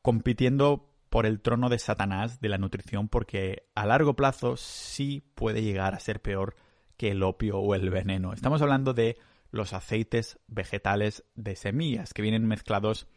compitiendo 0.01 0.91
por 1.11 1.27
el 1.27 1.39
trono 1.39 1.69
de 1.69 1.77
Satanás 1.77 2.41
de 2.41 2.49
la 2.49 2.57
nutrición, 2.57 3.09
porque 3.09 3.67
a 3.75 3.85
largo 3.85 4.15
plazo 4.15 4.57
sí 4.57 5.23
puede 5.35 5.61
llegar 5.61 5.93
a 5.93 5.99
ser 5.99 6.19
peor 6.19 6.55
que 7.01 7.09
el 7.09 7.23
opio 7.23 7.57
o 7.57 7.73
el 7.73 7.89
veneno. 7.89 8.31
Estamos 8.31 8.61
hablando 8.61 8.93
de 8.93 9.17
los 9.49 9.73
aceites 9.73 10.37
vegetales 10.45 11.23
de 11.33 11.55
semillas 11.55 12.13
que 12.13 12.21
vienen 12.21 12.45
mezclados 12.45 13.07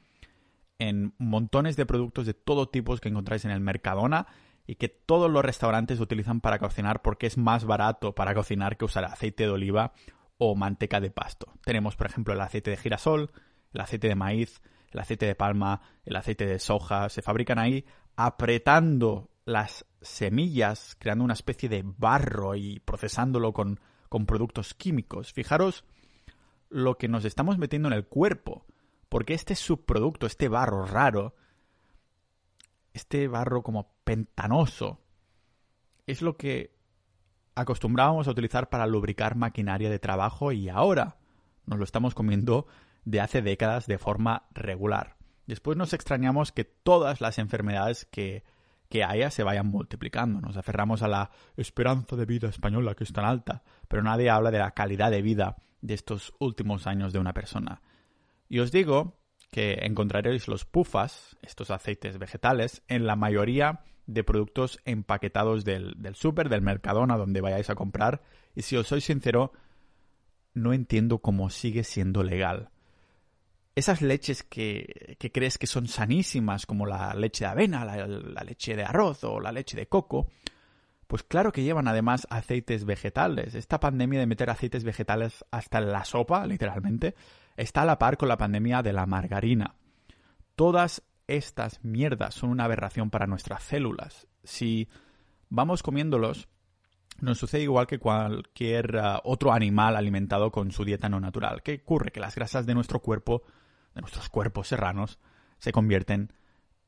en 0.78 1.12
montones 1.18 1.76
de 1.76 1.84
productos 1.84 2.24
de 2.24 2.32
todo 2.32 2.70
tipo 2.70 2.96
que 2.96 3.10
encontráis 3.10 3.44
en 3.44 3.50
el 3.50 3.60
Mercadona 3.60 4.26
y 4.66 4.76
que 4.76 4.88
todos 4.88 5.30
los 5.30 5.44
restaurantes 5.44 6.00
utilizan 6.00 6.40
para 6.40 6.58
cocinar 6.58 7.02
porque 7.02 7.26
es 7.26 7.36
más 7.36 7.66
barato 7.66 8.14
para 8.14 8.34
cocinar 8.34 8.78
que 8.78 8.86
usar 8.86 9.04
aceite 9.04 9.42
de 9.42 9.50
oliva 9.50 9.92
o 10.38 10.54
manteca 10.54 10.98
de 10.98 11.10
pasto. 11.10 11.52
Tenemos, 11.62 11.94
por 11.94 12.06
ejemplo, 12.06 12.32
el 12.32 12.40
aceite 12.40 12.70
de 12.70 12.78
girasol, 12.78 13.32
el 13.74 13.80
aceite 13.82 14.08
de 14.08 14.14
maíz, 14.14 14.62
el 14.92 15.00
aceite 15.00 15.26
de 15.26 15.34
palma, 15.34 15.82
el 16.06 16.16
aceite 16.16 16.46
de 16.46 16.58
soja. 16.58 17.10
Se 17.10 17.20
fabrican 17.20 17.58
ahí 17.58 17.84
apretando 18.16 19.28
las 19.44 19.84
semillas, 20.04 20.96
creando 20.98 21.24
una 21.24 21.34
especie 21.34 21.68
de 21.68 21.82
barro 21.84 22.54
y 22.54 22.80
procesándolo 22.80 23.52
con, 23.52 23.80
con 24.08 24.26
productos 24.26 24.74
químicos. 24.74 25.32
Fijaros 25.32 25.84
lo 26.68 26.98
que 26.98 27.08
nos 27.08 27.24
estamos 27.24 27.58
metiendo 27.58 27.88
en 27.88 27.94
el 27.94 28.06
cuerpo, 28.06 28.66
porque 29.08 29.34
este 29.34 29.54
subproducto, 29.54 30.26
este 30.26 30.48
barro 30.48 30.86
raro, 30.86 31.34
este 32.92 33.28
barro 33.28 33.62
como 33.62 33.92
pentanoso, 34.04 35.00
es 36.06 36.22
lo 36.22 36.36
que 36.36 36.74
acostumbrábamos 37.54 38.28
a 38.28 38.32
utilizar 38.32 38.68
para 38.68 38.86
lubricar 38.86 39.36
maquinaria 39.36 39.90
de 39.90 39.98
trabajo 39.98 40.52
y 40.52 40.68
ahora 40.68 41.16
nos 41.66 41.78
lo 41.78 41.84
estamos 41.84 42.14
comiendo 42.14 42.66
de 43.04 43.20
hace 43.20 43.42
décadas 43.42 43.86
de 43.86 43.98
forma 43.98 44.46
regular. 44.52 45.16
Después 45.46 45.76
nos 45.76 45.92
extrañamos 45.92 46.52
que 46.52 46.64
todas 46.64 47.20
las 47.20 47.38
enfermedades 47.38 48.06
que, 48.06 48.44
que 48.88 49.04
haya 49.04 49.30
se 49.30 49.42
vayan 49.42 49.66
multiplicando. 49.66 50.40
Nos 50.40 50.56
aferramos 50.56 51.02
a 51.02 51.08
la 51.08 51.30
esperanza 51.56 52.16
de 52.16 52.26
vida 52.26 52.48
española 52.48 52.94
que 52.94 53.04
es 53.04 53.12
tan 53.12 53.24
alta, 53.24 53.62
pero 53.88 54.02
nadie 54.02 54.30
habla 54.30 54.50
de 54.50 54.58
la 54.58 54.72
calidad 54.72 55.10
de 55.10 55.22
vida 55.22 55.56
de 55.80 55.94
estos 55.94 56.32
últimos 56.38 56.86
años 56.86 57.12
de 57.12 57.18
una 57.18 57.34
persona. 57.34 57.82
Y 58.48 58.58
os 58.60 58.72
digo 58.72 59.18
que 59.50 59.78
encontraréis 59.82 60.48
los 60.48 60.64
pufas, 60.64 61.36
estos 61.42 61.70
aceites 61.70 62.18
vegetales, 62.18 62.82
en 62.88 63.06
la 63.06 63.16
mayoría 63.16 63.80
de 64.06 64.24
productos 64.24 64.80
empaquetados 64.84 65.64
del, 65.64 65.94
del 65.96 66.14
súper, 66.14 66.48
del 66.48 66.62
Mercadona, 66.62 67.16
donde 67.16 67.40
vayáis 67.40 67.70
a 67.70 67.74
comprar. 67.74 68.22
Y 68.54 68.62
si 68.62 68.76
os 68.76 68.86
soy 68.86 69.00
sincero, 69.00 69.52
no 70.54 70.72
entiendo 70.72 71.18
cómo 71.18 71.50
sigue 71.50 71.84
siendo 71.84 72.22
legal. 72.22 72.70
Esas 73.76 74.02
leches 74.02 74.42
que, 74.44 75.16
que 75.18 75.32
crees 75.32 75.58
que 75.58 75.66
son 75.66 75.88
sanísimas, 75.88 76.66
como 76.66 76.86
la 76.86 77.14
leche 77.14 77.44
de 77.44 77.50
avena, 77.50 77.84
la, 77.84 78.44
leche 78.44 78.76
de 78.76 78.84
arroz 78.84 79.24
o 79.24 79.40
la 79.40 79.50
leche 79.50 79.76
de 79.76 79.88
coco, 79.88 80.28
pues 81.06 81.22
claro 81.24 81.52
que 81.52 81.62
llevan 81.62 81.88
además 81.88 82.26
aceites 82.30 82.84
vegetales. 82.84 83.54
Esta 83.54 83.80
pandemia 83.80 84.20
de 84.20 84.26
meter 84.26 84.50
aceites 84.50 84.84
vegetales 84.84 85.44
hasta 85.50 85.78
en 85.78 85.90
la 85.90 86.04
sopa, 86.04 86.46
literalmente, 86.46 87.14
está 87.56 87.82
a 87.82 87.86
la 87.86 87.98
par 87.98 88.16
con 88.16 88.28
la 88.28 88.38
pandemia 88.38 88.82
de 88.82 88.92
la 88.92 89.06
margarina. 89.06 89.74
Todas 90.54 91.02
estas 91.26 91.82
mierdas 91.84 92.34
son 92.34 92.50
una 92.50 92.64
aberración 92.64 93.10
para 93.10 93.26
nuestras 93.26 93.64
células. 93.64 94.26
Si 94.44 94.88
vamos 95.48 95.82
comiéndolos, 95.82 96.48
nos 97.20 97.38
sucede 97.38 97.62
igual 97.62 97.86
que 97.86 97.98
cualquier 97.98 98.96
uh, 98.96 99.20
otro 99.24 99.52
animal 99.52 99.96
alimentado 99.96 100.50
con 100.50 100.72
su 100.72 100.84
dieta 100.84 101.08
no 101.08 101.20
natural. 101.20 101.62
¿Qué 101.62 101.80
ocurre? 101.82 102.10
Que 102.10 102.20
las 102.20 102.34
grasas 102.34 102.66
de 102.66 102.74
nuestro 102.74 103.00
cuerpo, 103.00 103.42
de 103.94 104.00
nuestros 104.00 104.28
cuerpos 104.28 104.68
serranos, 104.68 105.18
se 105.58 105.72
convierten 105.72 106.32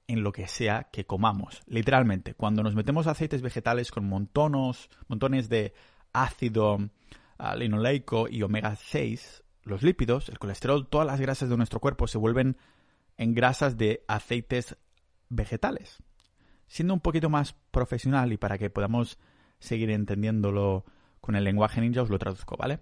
en 0.08 0.22
lo 0.22 0.32
que 0.32 0.46
sea 0.46 0.84
que 0.92 1.06
comamos. 1.06 1.62
Literalmente, 1.66 2.34
cuando 2.34 2.62
nos 2.62 2.74
metemos 2.74 3.06
aceites 3.06 3.42
vegetales 3.42 3.90
con 3.90 4.08
montones, 4.08 4.88
montones 5.08 5.48
de 5.48 5.74
ácido 6.12 6.76
uh, 6.76 7.56
linoleico 7.56 8.28
y 8.28 8.42
omega 8.42 8.76
6, 8.76 9.42
los 9.64 9.82
lípidos, 9.82 10.28
el 10.28 10.38
colesterol, 10.38 10.88
todas 10.88 11.06
las 11.06 11.20
grasas 11.20 11.48
de 11.48 11.56
nuestro 11.56 11.80
cuerpo 11.80 12.06
se 12.06 12.18
vuelven 12.18 12.56
en 13.16 13.34
grasas 13.34 13.76
de 13.76 14.04
aceites 14.06 14.76
vegetales. 15.28 15.98
Siendo 16.68 16.94
un 16.94 17.00
poquito 17.00 17.30
más 17.30 17.54
profesional 17.70 18.32
y 18.32 18.36
para 18.36 18.58
que 18.58 18.70
podamos 18.70 19.18
seguir 19.58 19.90
entendiéndolo 19.90 20.84
con 21.20 21.34
el 21.34 21.44
lenguaje 21.44 21.80
ninja, 21.80 22.02
os 22.02 22.10
lo 22.10 22.18
traduzco, 22.18 22.56
¿vale? 22.56 22.80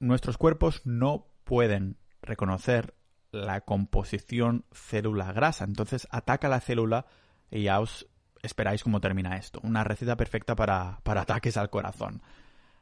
nuestros 0.00 0.38
cuerpos 0.38 0.80
no 0.86 1.26
pueden 1.44 1.98
reconocer 2.22 2.94
la 3.30 3.60
composición 3.62 4.64
célula-grasa, 4.72 5.64
entonces 5.64 6.08
ataca 6.10 6.48
la 6.48 6.60
célula 6.60 7.06
y 7.50 7.64
ya 7.64 7.80
os 7.80 8.08
esperáis 8.42 8.82
cómo 8.82 9.00
termina 9.00 9.36
esto. 9.36 9.60
Una 9.62 9.84
receta 9.84 10.16
perfecta 10.16 10.54
para, 10.54 11.00
para 11.02 11.22
ataques 11.22 11.56
al 11.56 11.70
corazón. 11.70 12.22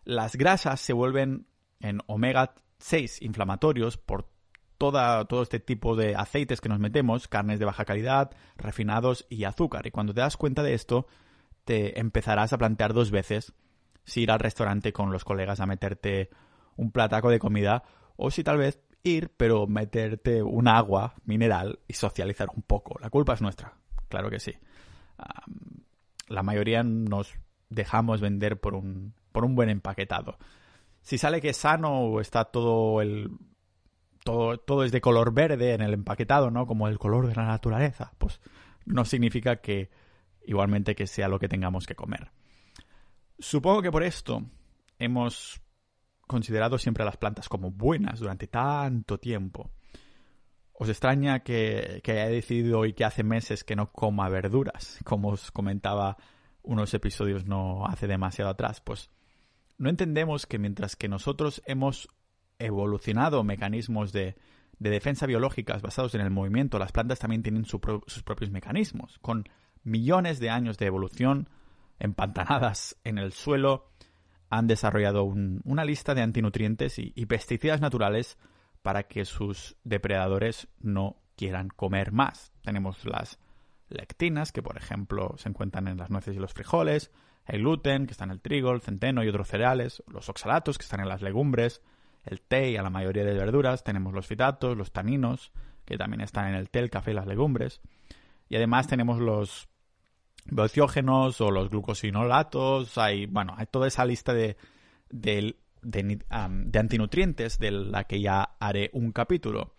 Las 0.05 0.37
grasas 0.37 0.81
se 0.81 0.93
vuelven 0.93 1.47
en 1.81 2.01
omega 2.07 2.55
6 2.79 3.23
inflamatorios 3.23 3.97
por 3.97 4.29
toda, 4.79 5.25
todo 5.25 5.43
este 5.43 5.61
tipo 5.61 5.97
de 5.97 6.15
aceites 6.15 6.61
que 6.61 6.69
nos 6.69 6.79
metemos, 6.79 7.29
carnes 7.29 7.59
de 7.59 7.65
baja 7.65 7.85
calidad, 7.85 8.31
refinados 8.57 9.27
y 9.29 9.45
azúcar. 9.45 9.87
Y 9.87 9.91
cuando 9.91 10.15
te 10.15 10.21
das 10.21 10.37
cuenta 10.37 10.63
de 10.63 10.75
esto, 10.75 11.07
te 11.65 11.99
empezarás 11.99 12.53
a 12.53 12.59
plantear 12.59 12.93
dos 12.93 13.11
veces 13.11 13.55
si 14.05 14.23
ir 14.23 14.31
al 14.31 14.39
restaurante 14.39 14.93
con 14.93 15.11
los 15.11 15.25
colegas 15.25 15.61
a 15.61 15.67
meterte 15.67 16.31
un 16.77 16.93
plataco 16.93 17.31
de 17.31 17.39
comida 17.39 17.83
o 18.17 18.31
si 18.31 18.45
tal 18.45 18.59
vez 18.59 18.81
ir 19.07 19.31
pero 19.37 19.67
meterte 19.67 20.43
un 20.43 20.69
agua 20.69 21.15
mineral 21.25 21.79
y 21.89 21.95
socializar 21.95 22.49
un 22.55 22.63
poco. 22.63 22.99
La 23.01 23.11
culpa 23.11 23.35
es 23.35 23.43
nuestra, 23.43 23.75
claro 24.09 24.31
que 24.31 24.41
sí. 24.41 24.53
la 26.29 26.43
mayoría 26.43 26.83
nos 26.83 27.35
dejamos 27.69 28.21
vender 28.21 28.61
por 28.61 28.75
un, 28.75 29.15
por 29.33 29.45
un 29.45 29.55
buen 29.55 29.71
empaquetado. 29.71 30.39
Si 31.03 31.19
sale 31.19 31.41
que 31.41 31.51
es 31.51 31.57
sano 31.57 32.01
o 32.01 32.21
está 32.21 32.47
todo 32.47 33.01
el 33.01 33.31
todo, 34.25 34.59
todo 34.59 34.83
es 34.83 34.91
de 34.91 35.01
color 35.01 35.33
verde 35.33 35.75
en 35.75 35.83
el 35.83 35.95
empaquetado, 35.95 36.51
¿no? 36.51 36.67
Como 36.67 36.89
el 36.89 36.99
color 36.99 37.29
de 37.29 37.35
la 37.37 37.47
naturaleza, 37.47 38.13
pues 38.19 38.41
no 38.85 39.05
significa 39.05 39.57
que 39.57 39.89
igualmente 40.45 40.97
que 40.97 41.07
sea 41.07 41.29
lo 41.29 41.39
que 41.39 41.49
tengamos 41.49 41.87
que 41.87 41.95
comer. 41.95 42.33
Supongo 43.39 43.83
que 43.83 43.93
por 43.93 44.03
esto 44.03 44.43
hemos 44.99 45.61
considerado 46.27 46.79
siempre 46.79 47.03
a 47.03 47.07
las 47.07 47.17
plantas 47.17 47.49
como 47.49 47.71
buenas 47.71 48.21
durante 48.21 48.47
tanto 48.47 49.19
tiempo. 49.19 49.71
¿Os 50.73 50.89
extraña 50.89 51.41
que, 51.41 52.01
que 52.05 52.13
haya 52.13 52.29
decidido 52.29 52.81
hoy 52.81 52.93
que 52.93 53.05
hace 53.05 53.23
meses 53.23 53.65
que 53.65 53.77
no 53.77 53.93
coma 53.93 54.29
verduras? 54.29 54.99
Como 55.05 55.31
os 55.31 55.51
comentaba 55.51 56.17
unos 56.67 56.93
episodios 56.95 57.47
no 57.47 57.87
hace 57.87 58.07
demasiado 58.07 58.51
atrás. 58.51 58.81
Pues 58.81 59.11
no 59.79 59.89
entendemos 59.89 60.47
que 60.47 60.59
mientras 60.59 60.97
que 60.97 61.09
nosotros 61.09 61.63
hemos 61.67 62.09
evolucionado 62.59 63.45
mecanismos 63.45 64.13
de, 64.13 64.37
defensa 64.79 65.27
biológicas 65.27 65.81
basados 65.81 66.15
en 66.15 66.21
el 66.21 66.31
movimiento, 66.31 66.79
las 66.79 66.93
plantas 66.93 67.19
también 67.19 67.43
tienen 67.43 67.65
sus 67.65 67.81
propios 67.81 68.51
mecanismos, 68.51 69.19
con 69.21 69.49
millones 69.85 70.39
de 70.39 70.51
años 70.51 70.77
de 70.77 70.87
evolución 70.87 71.49
empantanadas 71.99 72.97
en 73.05 73.19
el 73.19 73.33
suelo, 73.33 73.91
han 74.49 74.67
desarrollado 74.67 75.25
una 75.25 75.85
lista 75.85 76.15
de 76.15 76.23
antinutrientes 76.23 76.99
y, 76.99 77.13
y, 77.15 77.27
pesticidas 77.27 77.81
naturales 77.81 78.39
para 78.83 79.05
que 79.05 79.25
sus 79.25 79.77
depredadores 79.83 80.69
no 80.79 81.17
quieran 81.37 81.69
comer 81.69 82.13
más. 82.13 82.53
Tenemos 82.63 83.05
las 83.05 83.39
lectinas, 83.89 84.53
que 84.53 84.63
por 84.63 84.77
ejemplo 84.77 85.35
se 85.39 85.49
encuentran 85.49 85.89
en 85.89 85.99
las 85.99 86.11
nueces 86.11 86.37
y 86.37 86.39
los 86.39 86.55
frijoles, 86.55 87.11
el 87.47 87.61
gluten, 87.61 88.07
que 88.07 88.13
está 88.13 88.25
en 88.25 88.31
el 88.31 88.41
trigo, 88.41 88.73
el 88.73 88.81
centeno 88.81 89.23
y 89.23 89.29
otros 89.29 89.49
cereales, 89.49 90.03
los 90.09 90.29
oxalatos, 90.29 90.79
que 90.79 90.85
están 90.85 91.01
en 91.01 91.09
las 91.09 91.23
legumbres, 91.23 91.83
el 92.25 92.41
té 92.41 92.71
y 92.71 92.77
a 92.77 92.83
la 92.83 92.91
mayoría 92.91 93.25
de 93.25 93.35
verduras, 93.35 93.85
tenemos 93.85 94.13
los 94.13 94.27
fitatos, 94.27 94.77
los 94.77 94.93
taninos, 94.93 95.53
que 95.85 95.97
también 95.97 96.21
están 96.21 96.49
en 96.49 96.55
el 96.57 96.71
té, 96.71 96.81
el 96.81 96.91
café 96.91 97.13
y 97.13 97.15
las 97.15 97.27
legumbres, 97.27 97.81
y 98.49 98.57
además 98.57 98.89
tenemos 98.89 99.21
los 99.21 99.69
o 101.41 101.51
los 101.51 101.71
glucosinolatos, 101.71 102.99
hay, 102.99 103.27
bueno, 103.27 103.55
hay 103.57 103.67
toda 103.67 103.89
esa 103.89 104.05
lista 104.05 104.33
de, 104.33 104.57
de, 105.11 105.57
de, 105.83 106.79
antinutrientes 106.79 107.59
de 107.59 107.71
la 107.71 108.05
que 108.05 108.21
ya 108.21 108.57
haré 108.59 108.91
un 108.93 109.13
capítulo. 109.13 109.75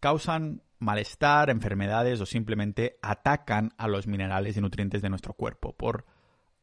Causan 0.00 0.62
malestar, 0.78 1.50
enfermedades 1.50 2.20
o 2.20 2.26
simplemente 2.26 2.98
atacan 3.02 3.72
a 3.78 3.88
los 3.88 4.06
minerales 4.06 4.56
y 4.56 4.60
nutrientes 4.60 5.02
de 5.02 5.08
nuestro 5.08 5.32
cuerpo. 5.32 5.72
Por 5.72 6.04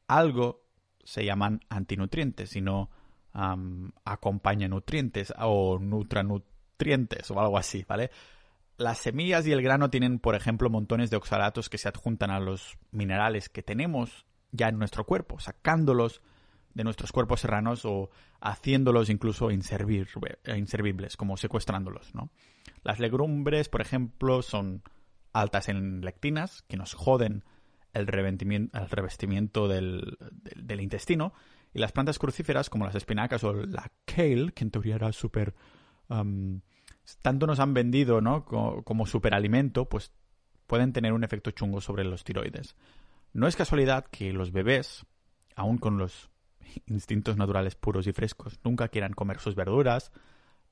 algo 0.08 0.64
se 1.04 1.26
llaman 1.26 1.62
antinutrientes 1.70 2.56
y 2.56 2.62
no 2.62 2.90
acompaña 3.34 4.68
nutrientes 4.68 5.34
o 5.40 5.80
nutranutrientes 5.80 7.32
o 7.32 7.40
algo 7.40 7.58
así, 7.58 7.86
¿vale? 7.88 8.12
Las 8.82 8.98
semillas 8.98 9.46
y 9.46 9.52
el 9.52 9.62
grano 9.62 9.92
tienen, 9.92 10.18
por 10.18 10.34
ejemplo, 10.34 10.68
montones 10.70 11.12
de 11.12 11.18
oxalatos 11.18 11.70
que 11.70 11.78
se 11.78 11.88
adjuntan 11.88 12.32
a 12.32 12.40
los 12.40 12.80
minerales 12.92 13.48
que 13.48 13.62
tenemos 13.62 14.26
ya 14.52 14.70
en 14.70 14.80
nuestro 14.80 15.06
cuerpo, 15.06 15.40
sacándolos 15.40 16.24
de 16.74 16.84
nuestros 16.84 17.12
cuerpos 17.12 17.42
serranos 17.42 17.86
o 17.86 18.10
haciéndolos 18.40 19.12
incluso 19.12 19.52
inservibles, 19.52 21.16
como 21.16 21.38
secuestrándolos, 21.38 22.16
¿no? 22.16 22.32
Las 22.84 23.00
legumbres, 23.00 23.70
por 23.70 23.82
ejemplo, 23.82 24.42
son 24.42 24.82
altas 25.32 25.70
en 25.70 26.02
lectinas, 26.02 26.64
que 26.64 26.78
nos 26.78 26.96
joden 26.96 27.44
el, 27.94 28.08
revestimiento 28.08 29.68
del, 29.68 30.18
intestino, 30.80 31.34
y 31.72 31.78
las 31.80 31.92
plantas 31.92 32.18
crucíferas, 32.18 32.72
como 32.72 32.86
las 32.86 32.96
espinacas 32.96 33.44
o 33.44 33.54
la 33.54 33.92
kale, 34.06 34.54
que 34.54 34.64
en 34.64 34.72
teoría 34.72 34.96
era 34.96 35.14
súper... 35.14 35.54
tanto 37.22 37.48
nos 37.48 37.60
han 37.60 37.74
vendido 37.74 38.22
¿no? 38.22 38.46
como, 38.46 39.06
superalimento, 39.06 39.86
pues 39.90 40.12
pueden 40.68 40.94
tener 40.94 41.14
un 41.14 41.24
efecto 41.24 41.52
chungo 41.52 41.82
sobre 41.82 42.04
los 42.04 42.24
tiroides. 42.24 42.76
No 43.34 43.48
es 43.48 43.56
casualidad 43.56 44.06
que 44.06 44.34
los 44.34 44.52
bebés, 44.52 45.06
aún 45.56 45.78
con 45.78 45.98
los 45.98 46.30
instintos 46.86 47.38
naturales 47.38 47.76
puros 47.76 48.08
y 48.08 48.14
frescos, 48.14 48.60
nunca 48.64 48.88
quieran 48.88 49.14
comer 49.14 49.40
sus 49.40 49.56
verduras, 49.56 50.12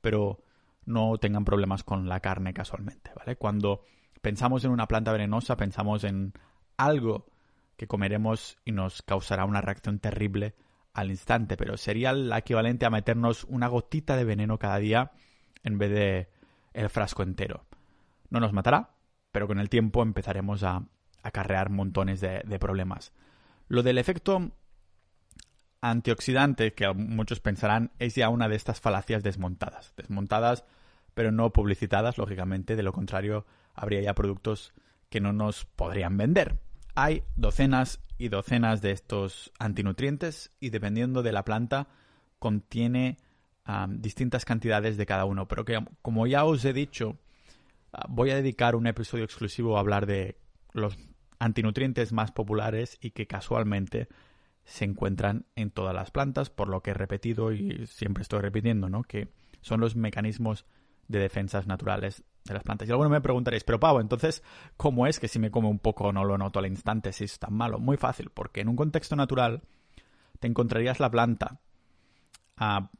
pero 0.02 0.44
no 0.86 1.18
tengan 1.18 1.46
problemas 1.46 1.84
con 1.84 2.08
la 2.08 2.20
carne 2.20 2.54
casualmente, 2.54 3.12
¿vale? 3.16 3.36
Cuando 3.36 3.84
pensamos 4.22 4.64
en 4.64 4.72
una 4.72 4.88
planta 4.88 5.12
venenosa, 5.12 5.58
pensamos 5.58 6.04
en 6.04 6.34
algo 6.78 7.28
que 7.76 7.88
comeremos 7.88 8.58
y 8.66 8.72
nos 8.72 9.02
causará 9.02 9.46
una 9.46 9.62
reacción 9.62 10.00
terrible 10.00 10.56
al 10.94 11.12
instante, 11.12 11.58
pero 11.58 11.78
sería 11.78 12.12
el 12.12 12.32
equivalente 12.34 12.86
a 12.86 12.90
meternos 12.90 13.46
una 13.46 13.68
gotita 13.68 14.18
de 14.18 14.26
veneno 14.26 14.58
cada 14.58 14.80
día 14.80 15.12
en 15.64 15.78
vez 15.78 15.92
de 15.92 16.30
el 16.74 16.90
frasco 16.90 17.24
entero. 17.24 17.66
No 18.30 18.40
nos 18.40 18.54
matará, 18.54 18.92
pero 19.32 19.48
con 19.48 19.60
el 19.60 19.70
tiempo 19.70 20.04
empezaremos 20.04 20.64
a 20.64 20.84
acarrear 21.24 21.70
montones 21.70 22.22
de, 22.22 22.42
de 22.46 22.60
problemas. 22.60 23.14
Lo 23.68 23.84
del 23.84 23.98
efecto 23.98 24.52
antioxidante, 25.82 26.74
que 26.74 26.92
muchos 26.94 27.40
pensarán, 27.40 27.92
es 28.00 28.16
ya 28.16 28.30
una 28.30 28.48
de 28.48 28.56
estas 28.56 28.82
falacias 28.82 29.24
desmontadas. 29.24 29.94
Desmontadas, 29.96 30.66
pero 31.14 31.32
no 31.32 31.52
publicitadas, 31.52 32.18
lógicamente. 32.18 32.76
De 32.76 32.84
lo 32.84 32.94
contrario, 32.94 33.46
habría 33.74 34.02
ya 34.02 34.16
productos 34.16 34.74
que 35.10 35.22
no 35.22 35.34
nos 35.34 35.66
podrían 35.66 36.18
vender. 36.18 36.60
Hay 36.96 37.24
docenas 37.36 38.02
y 38.18 38.30
docenas 38.30 38.82
de 38.82 38.92
estos 38.92 39.52
antinutrientes 39.60 40.52
y 40.60 40.70
dependiendo 40.70 41.24
de 41.24 41.32
la 41.32 41.46
planta 41.46 41.88
contiene 42.40 43.18
distintas 43.90 44.46
cantidades 44.46 44.98
de 44.98 45.06
cada 45.06 45.26
uno. 45.26 45.48
Pero 45.48 45.66
que, 45.66 45.84
como 46.02 46.28
ya 46.28 46.46
os 46.46 46.64
he 46.66 46.74
dicho, 46.74 47.18
ah, 47.94 48.06
voy 48.10 48.32
a 48.32 48.36
dedicar 48.36 48.76
un 48.76 48.88
episodio 48.88 49.24
exclusivo 49.24 49.78
a 49.78 49.80
hablar 49.80 50.06
de 50.06 50.38
los 50.74 50.98
antinutrientes 51.40 52.12
más 52.12 52.32
populares 52.32 52.98
y 53.02 53.12
que 53.12 53.28
casualmente 53.28 54.08
se 54.66 54.86
encuentran 54.86 55.46
en 55.56 55.72
todas 55.72 55.96
las 55.96 56.12
plantas, 56.12 56.50
por 56.50 56.68
lo 56.68 56.82
que 56.82 56.92
he 56.92 56.94
repetido 56.94 57.52
y 57.52 57.88
siempre 57.88 58.22
estoy 58.22 58.42
repitiendo, 58.42 58.90
¿no? 58.90 59.04
Que 59.04 59.30
son 59.62 59.80
los 59.80 59.96
mecanismos 59.96 60.66
de 61.08 61.20
defensas 61.20 61.66
naturales 61.66 62.24
de 62.46 62.54
las 62.54 62.64
plantas. 62.64 62.88
Y 62.88 62.92
alguno 62.92 63.10
me 63.10 63.22
preguntaréis, 63.22 63.64
pero 63.64 63.80
Pavo, 63.80 64.00
entonces, 64.00 64.44
¿cómo 64.78 65.08
es 65.08 65.20
que 65.20 65.28
si 65.28 65.40
me 65.40 65.50
come 65.50 65.68
un 65.68 65.80
poco 65.80 66.14
no 66.14 66.24
lo 66.24 66.38
noto 66.38 66.60
al 66.60 66.68
instante 66.68 67.12
si 67.14 67.24
es 67.24 67.40
tan 67.40 67.54
malo? 67.54 67.80
Muy 67.80 67.98
fácil, 67.98 68.30
porque 68.30 68.62
en 68.62 68.70
un 68.70 68.76
contexto 68.76 69.16
natural 69.16 69.64
te 70.40 70.48
encontrarías 70.48 71.00
la 71.00 71.10
planta, 71.10 71.60
ah, 72.58 72.92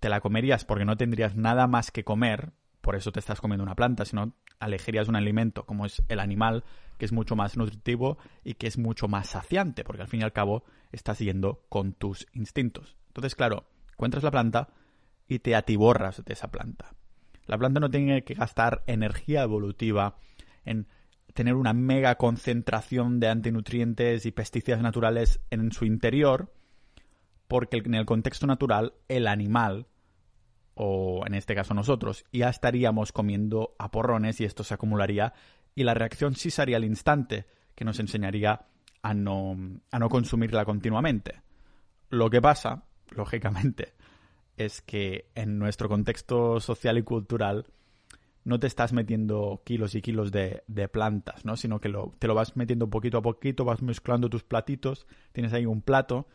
te 0.00 0.08
la 0.08 0.20
comerías 0.20 0.64
porque 0.64 0.84
no 0.84 0.96
tendrías 0.96 1.36
nada 1.36 1.66
más 1.66 1.90
que 1.90 2.04
comer, 2.04 2.52
por 2.80 2.96
eso 2.96 3.12
te 3.12 3.20
estás 3.20 3.40
comiendo 3.40 3.64
una 3.64 3.74
planta, 3.74 4.04
sino 4.04 4.34
elegirías 4.60 5.08
un 5.08 5.16
alimento 5.16 5.66
como 5.66 5.86
es 5.86 6.02
el 6.08 6.20
animal, 6.20 6.64
que 6.96 7.04
es 7.04 7.12
mucho 7.12 7.36
más 7.36 7.56
nutritivo 7.56 8.18
y 8.44 8.54
que 8.54 8.66
es 8.66 8.78
mucho 8.78 9.08
más 9.08 9.28
saciante, 9.28 9.84
porque 9.84 10.02
al 10.02 10.08
fin 10.08 10.20
y 10.20 10.24
al 10.24 10.32
cabo 10.32 10.64
estás 10.92 11.18
yendo 11.18 11.64
con 11.68 11.92
tus 11.92 12.26
instintos. 12.32 12.96
Entonces, 13.08 13.34
claro, 13.34 13.68
encuentras 13.92 14.24
la 14.24 14.30
planta 14.30 14.68
y 15.28 15.40
te 15.40 15.54
atiborras 15.54 16.24
de 16.24 16.32
esa 16.32 16.50
planta. 16.50 16.94
La 17.46 17.58
planta 17.58 17.80
no 17.80 17.90
tiene 17.90 18.24
que 18.24 18.34
gastar 18.34 18.82
energía 18.86 19.42
evolutiva 19.42 20.16
en 20.64 20.86
tener 21.34 21.54
una 21.54 21.72
mega 21.72 22.16
concentración 22.16 23.20
de 23.20 23.28
antinutrientes 23.28 24.26
y 24.26 24.32
pesticidas 24.32 24.80
naturales 24.80 25.40
en 25.50 25.72
su 25.72 25.84
interior, 25.84 26.52
porque 27.48 27.78
en 27.78 27.94
el 27.94 28.06
contexto 28.06 28.46
natural 28.46 28.94
el 29.08 29.26
animal, 29.26 29.86
o 30.74 31.24
en 31.26 31.34
este 31.34 31.54
caso 31.54 31.74
nosotros, 31.74 32.24
ya 32.32 32.48
estaríamos 32.48 33.12
comiendo 33.12 33.74
a 33.78 33.90
porrones 33.90 34.40
y 34.40 34.44
esto 34.44 34.62
se 34.62 34.74
acumularía 34.74 35.32
y 35.74 35.84
la 35.84 35.94
reacción 35.94 36.34
sí 36.34 36.50
sería 36.50 36.76
al 36.76 36.84
instante, 36.84 37.46
que 37.74 37.84
nos 37.84 37.98
enseñaría 38.00 38.66
a 39.02 39.14
no, 39.14 39.56
a 39.90 39.98
no 39.98 40.08
consumirla 40.08 40.64
continuamente. 40.64 41.42
Lo 42.10 42.30
que 42.30 42.40
pasa, 42.40 42.84
lógicamente, 43.10 43.94
es 44.56 44.82
que 44.82 45.30
en 45.34 45.58
nuestro 45.58 45.88
contexto 45.88 46.60
social 46.60 46.98
y 46.98 47.02
cultural 47.02 47.66
no 48.44 48.58
te 48.58 48.66
estás 48.66 48.92
metiendo 48.92 49.62
kilos 49.64 49.94
y 49.94 50.02
kilos 50.02 50.32
de, 50.32 50.62
plantas, 50.90 51.44
¿no? 51.44 51.56
Sino 51.56 51.80
que 51.80 51.92
te 52.18 52.26
lo 52.26 52.34
vas 52.34 52.56
metiendo 52.56 52.88
poquito 52.88 53.18
a 53.18 53.22
poquito, 53.22 53.64
vas 53.64 53.82
mezclando 53.82 54.30
tus 54.30 54.42
platitos, 54.42 55.06
tienes 55.32 55.52
ahí 55.52 55.66
un 55.66 55.82
plato 55.82 56.26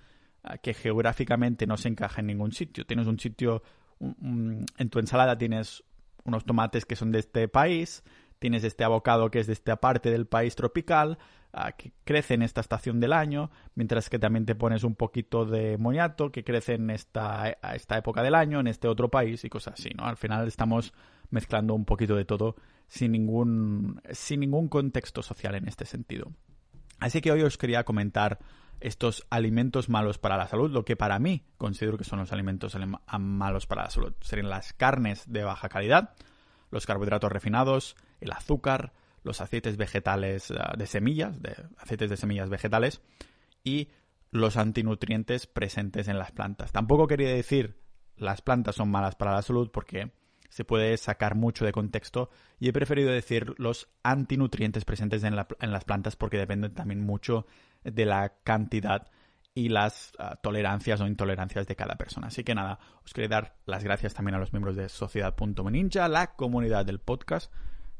que 0.61 0.73
geográficamente 0.73 1.65
no 1.67 1.77
se 1.77 1.89
encaja 1.89 2.21
en 2.21 2.27
ningún 2.27 2.51
sitio. 2.51 2.85
Tienes 2.85 3.07
un 3.07 3.19
sitio, 3.19 3.63
en 3.99 4.89
tu 4.89 4.99
ensalada 4.99 5.37
tienes 5.37 5.83
unos 6.25 6.45
tomates 6.45 6.85
que 6.85 6.95
son 6.95 7.11
de 7.11 7.19
este 7.19 7.47
país, 7.47 8.03
tienes 8.39 8.63
este 8.63 8.83
abocado 8.83 9.31
que 9.31 9.39
es 9.39 9.47
de 9.47 9.53
esta 9.53 9.77
parte 9.77 10.11
del 10.11 10.25
país 10.25 10.55
tropical, 10.55 11.17
que 11.77 11.93
crece 12.03 12.33
en 12.33 12.41
esta 12.41 12.61
estación 12.61 12.99
del 12.99 13.13
año, 13.13 13.51
mientras 13.75 14.09
que 14.09 14.17
también 14.19 14.45
te 14.45 14.55
pones 14.55 14.83
un 14.83 14.95
poquito 14.95 15.45
de 15.45 15.77
moniato 15.77 16.31
que 16.31 16.43
crece 16.43 16.73
en 16.73 16.89
esta, 16.89 17.57
esta 17.73 17.97
época 17.97 18.23
del 18.23 18.35
año, 18.35 18.59
en 18.59 18.67
este 18.67 18.87
otro 18.87 19.09
país 19.09 19.43
y 19.43 19.49
cosas 19.49 19.75
así, 19.79 19.91
¿no? 19.95 20.05
Al 20.05 20.17
final 20.17 20.47
estamos 20.47 20.93
mezclando 21.29 21.73
un 21.75 21.85
poquito 21.85 22.15
de 22.15 22.25
todo 22.25 22.55
sin 22.87 23.11
ningún, 23.11 24.01
sin 24.11 24.39
ningún 24.39 24.67
contexto 24.67 25.21
social 25.21 25.55
en 25.55 25.67
este 25.67 25.85
sentido. 25.85 26.31
Así 26.99 27.21
que 27.21 27.31
hoy 27.31 27.43
os 27.43 27.57
quería 27.57 27.83
comentar 27.83 28.39
estos 28.79 29.25
alimentos 29.29 29.89
malos 29.89 30.17
para 30.17 30.37
la 30.37 30.47
salud, 30.47 30.71
lo 30.71 30.85
que 30.85 30.95
para 30.95 31.19
mí 31.19 31.45
considero 31.57 31.97
que 31.97 32.03
son 32.03 32.19
los 32.19 32.31
alimentos 32.31 32.77
malos 33.19 33.65
para 33.67 33.83
la 33.83 33.89
salud. 33.89 34.13
Serían 34.21 34.49
las 34.49 34.73
carnes 34.73 35.23
de 35.31 35.43
baja 35.43 35.69
calidad, 35.69 36.15
los 36.71 36.85
carbohidratos 36.85 37.31
refinados, 37.31 37.95
el 38.19 38.31
azúcar, 38.31 38.93
los 39.23 39.41
aceites 39.41 39.77
vegetales 39.77 40.51
eh, 40.51 40.55
de 40.77 40.87
semillas, 40.87 41.37
aceites 41.77 42.09
de 42.09 42.17
semillas 42.17 42.49
vegetales 42.49 43.01
y 43.63 43.89
los 44.31 44.57
antinutrientes 44.57 45.47
presentes 45.47 46.07
en 46.07 46.17
las 46.17 46.31
plantas. 46.31 46.71
Tampoco 46.71 47.07
quería 47.07 47.29
decir 47.29 47.77
las 48.17 48.41
plantas 48.41 48.75
son 48.75 48.89
malas 48.89 49.15
para 49.15 49.33
la 49.33 49.41
salud 49.41 49.69
porque 49.71 50.11
se 50.49 50.65
puede 50.65 50.97
sacar 50.97 51.35
mucho 51.35 51.65
de 51.65 51.71
contexto 51.71 52.29
y 52.59 52.69
he 52.69 52.73
preferido 52.73 53.11
decir 53.11 53.55
los 53.57 53.89
antinutrientes 54.03 54.85
presentes 54.85 55.23
en, 55.23 55.35
las 55.35 55.83
plantas 55.83 56.15
porque 56.15 56.37
dependen 56.37 56.73
también 56.73 57.01
mucho 57.01 57.47
de 57.83 58.05
la 58.05 58.33
cantidad 58.43 59.07
y 59.55 59.69
las 59.69 60.13
ah, 60.17 60.35
tolerancias 60.41 60.99
o 61.01 61.07
intolerancias 61.07 61.67
de 61.67 61.75
cada 61.75 61.95
persona. 61.95 62.27
Así 62.27 62.43
que 62.43 62.55
nada, 62.55 62.79
os 63.05 63.13
quería 63.13 63.29
dar 63.29 63.55
las 63.65 63.83
gracias 63.83 64.13
también 64.13 64.35
a 64.35 64.39
los 64.39 64.51
miembros 64.51 64.75
de 64.75 64.89
Sociedad.ninja, 64.89 66.07
la 66.07 66.35
comunidad 66.35 66.85
del 66.85 66.99
podcast, 66.99 67.51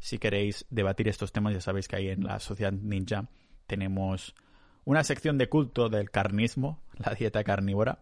si 0.04 0.20
queréis 0.20 0.66
debatir 0.70 1.08
estos 1.08 1.32
temas, 1.32 1.54
ya 1.54 1.62
sabéis 1.62 1.88
que 1.88 1.96
ahí 1.96 2.10
en 2.10 2.26
la 2.26 2.42
Sociedad 2.42 2.74
Ninja 2.74 3.30
tenemos 3.68 4.36
una 4.84 5.02
sección 5.06 5.38
de 5.38 5.48
culto 5.48 5.88
del 5.88 6.12
carnismo, 6.12 6.84
la 6.98 7.14
dieta 7.14 7.42
carnívora. 7.46 8.00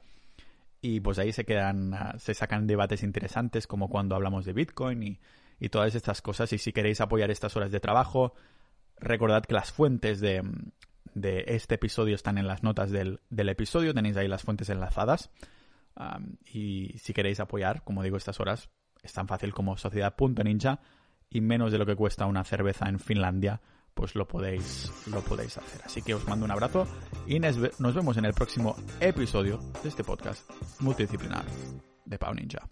Y 0.81 0.99
pues 1.01 1.19
ahí 1.19 1.31
se 1.31 1.45
quedan, 1.45 1.93
ah, 1.93 2.15
se 2.17 2.33
sacan 2.33 2.65
debates 2.65 3.03
interesantes 3.03 3.67
como 3.67 3.87
cuando 3.87 4.15
hablamos 4.15 4.45
de 4.45 4.53
Bitcoin 4.53 5.03
y, 5.03 5.19
y 5.59 5.69
todas 5.69 5.93
estas 5.93 6.23
cosas. 6.23 6.51
Y 6.53 6.57
si 6.57 6.73
queréis 6.73 7.01
apoyar 7.01 7.29
estas 7.29 7.55
horas 7.55 7.71
de 7.71 7.79
trabajo, 7.79 8.33
recordad 8.97 9.43
que 9.43 9.53
las 9.53 9.71
fuentes 9.71 10.19
de, 10.21 10.41
de 11.13 11.43
este 11.47 11.75
episodio 11.75 12.15
están 12.15 12.37
en 12.37 12.47
las 12.47 12.63
notas 12.63 12.91
del, 12.91 13.19
del 13.29 13.49
episodio. 13.49 13.93
Tenéis 13.93 14.17
ahí 14.17 14.27
las 14.27 14.43
fuentes 14.43 14.69
enlazadas. 14.69 15.31
y 16.45 16.97
si 16.97 17.13
queréis 17.13 17.39
apoyar, 17.39 17.83
como 17.83 18.03
digo, 18.03 18.17
estas 18.17 18.39
horas, 18.39 18.69
es 19.03 19.13
tan 19.13 19.27
fácil 19.27 19.53
como 19.53 19.77
sociedad.ninja 19.77 20.79
y 21.29 21.41
menos 21.41 21.71
de 21.71 21.77
lo 21.77 21.85
que 21.85 21.95
cuesta 21.95 22.25
una 22.25 22.43
cerveza 22.43 22.87
en 22.87 22.99
Finlandia, 22.99 23.61
pues 23.93 24.15
lo 24.15 24.27
podéis, 24.27 24.91
lo 25.07 25.21
podéis 25.21 25.57
hacer. 25.57 25.81
Así 25.85 26.01
que 26.01 26.13
os 26.13 26.27
mando 26.27 26.45
un 26.45 26.51
abrazo 26.51 26.87
y 27.27 27.39
nos 27.39 27.95
vemos 27.95 28.17
en 28.17 28.25
el 28.25 28.33
próximo 28.33 28.75
episodio 28.99 29.59
de 29.81 29.89
este 29.89 30.03
podcast 30.03 30.49
multidisciplinar 30.79 31.45
de 32.05 32.17
Pau 32.17 32.33
Ninja. 32.33 32.67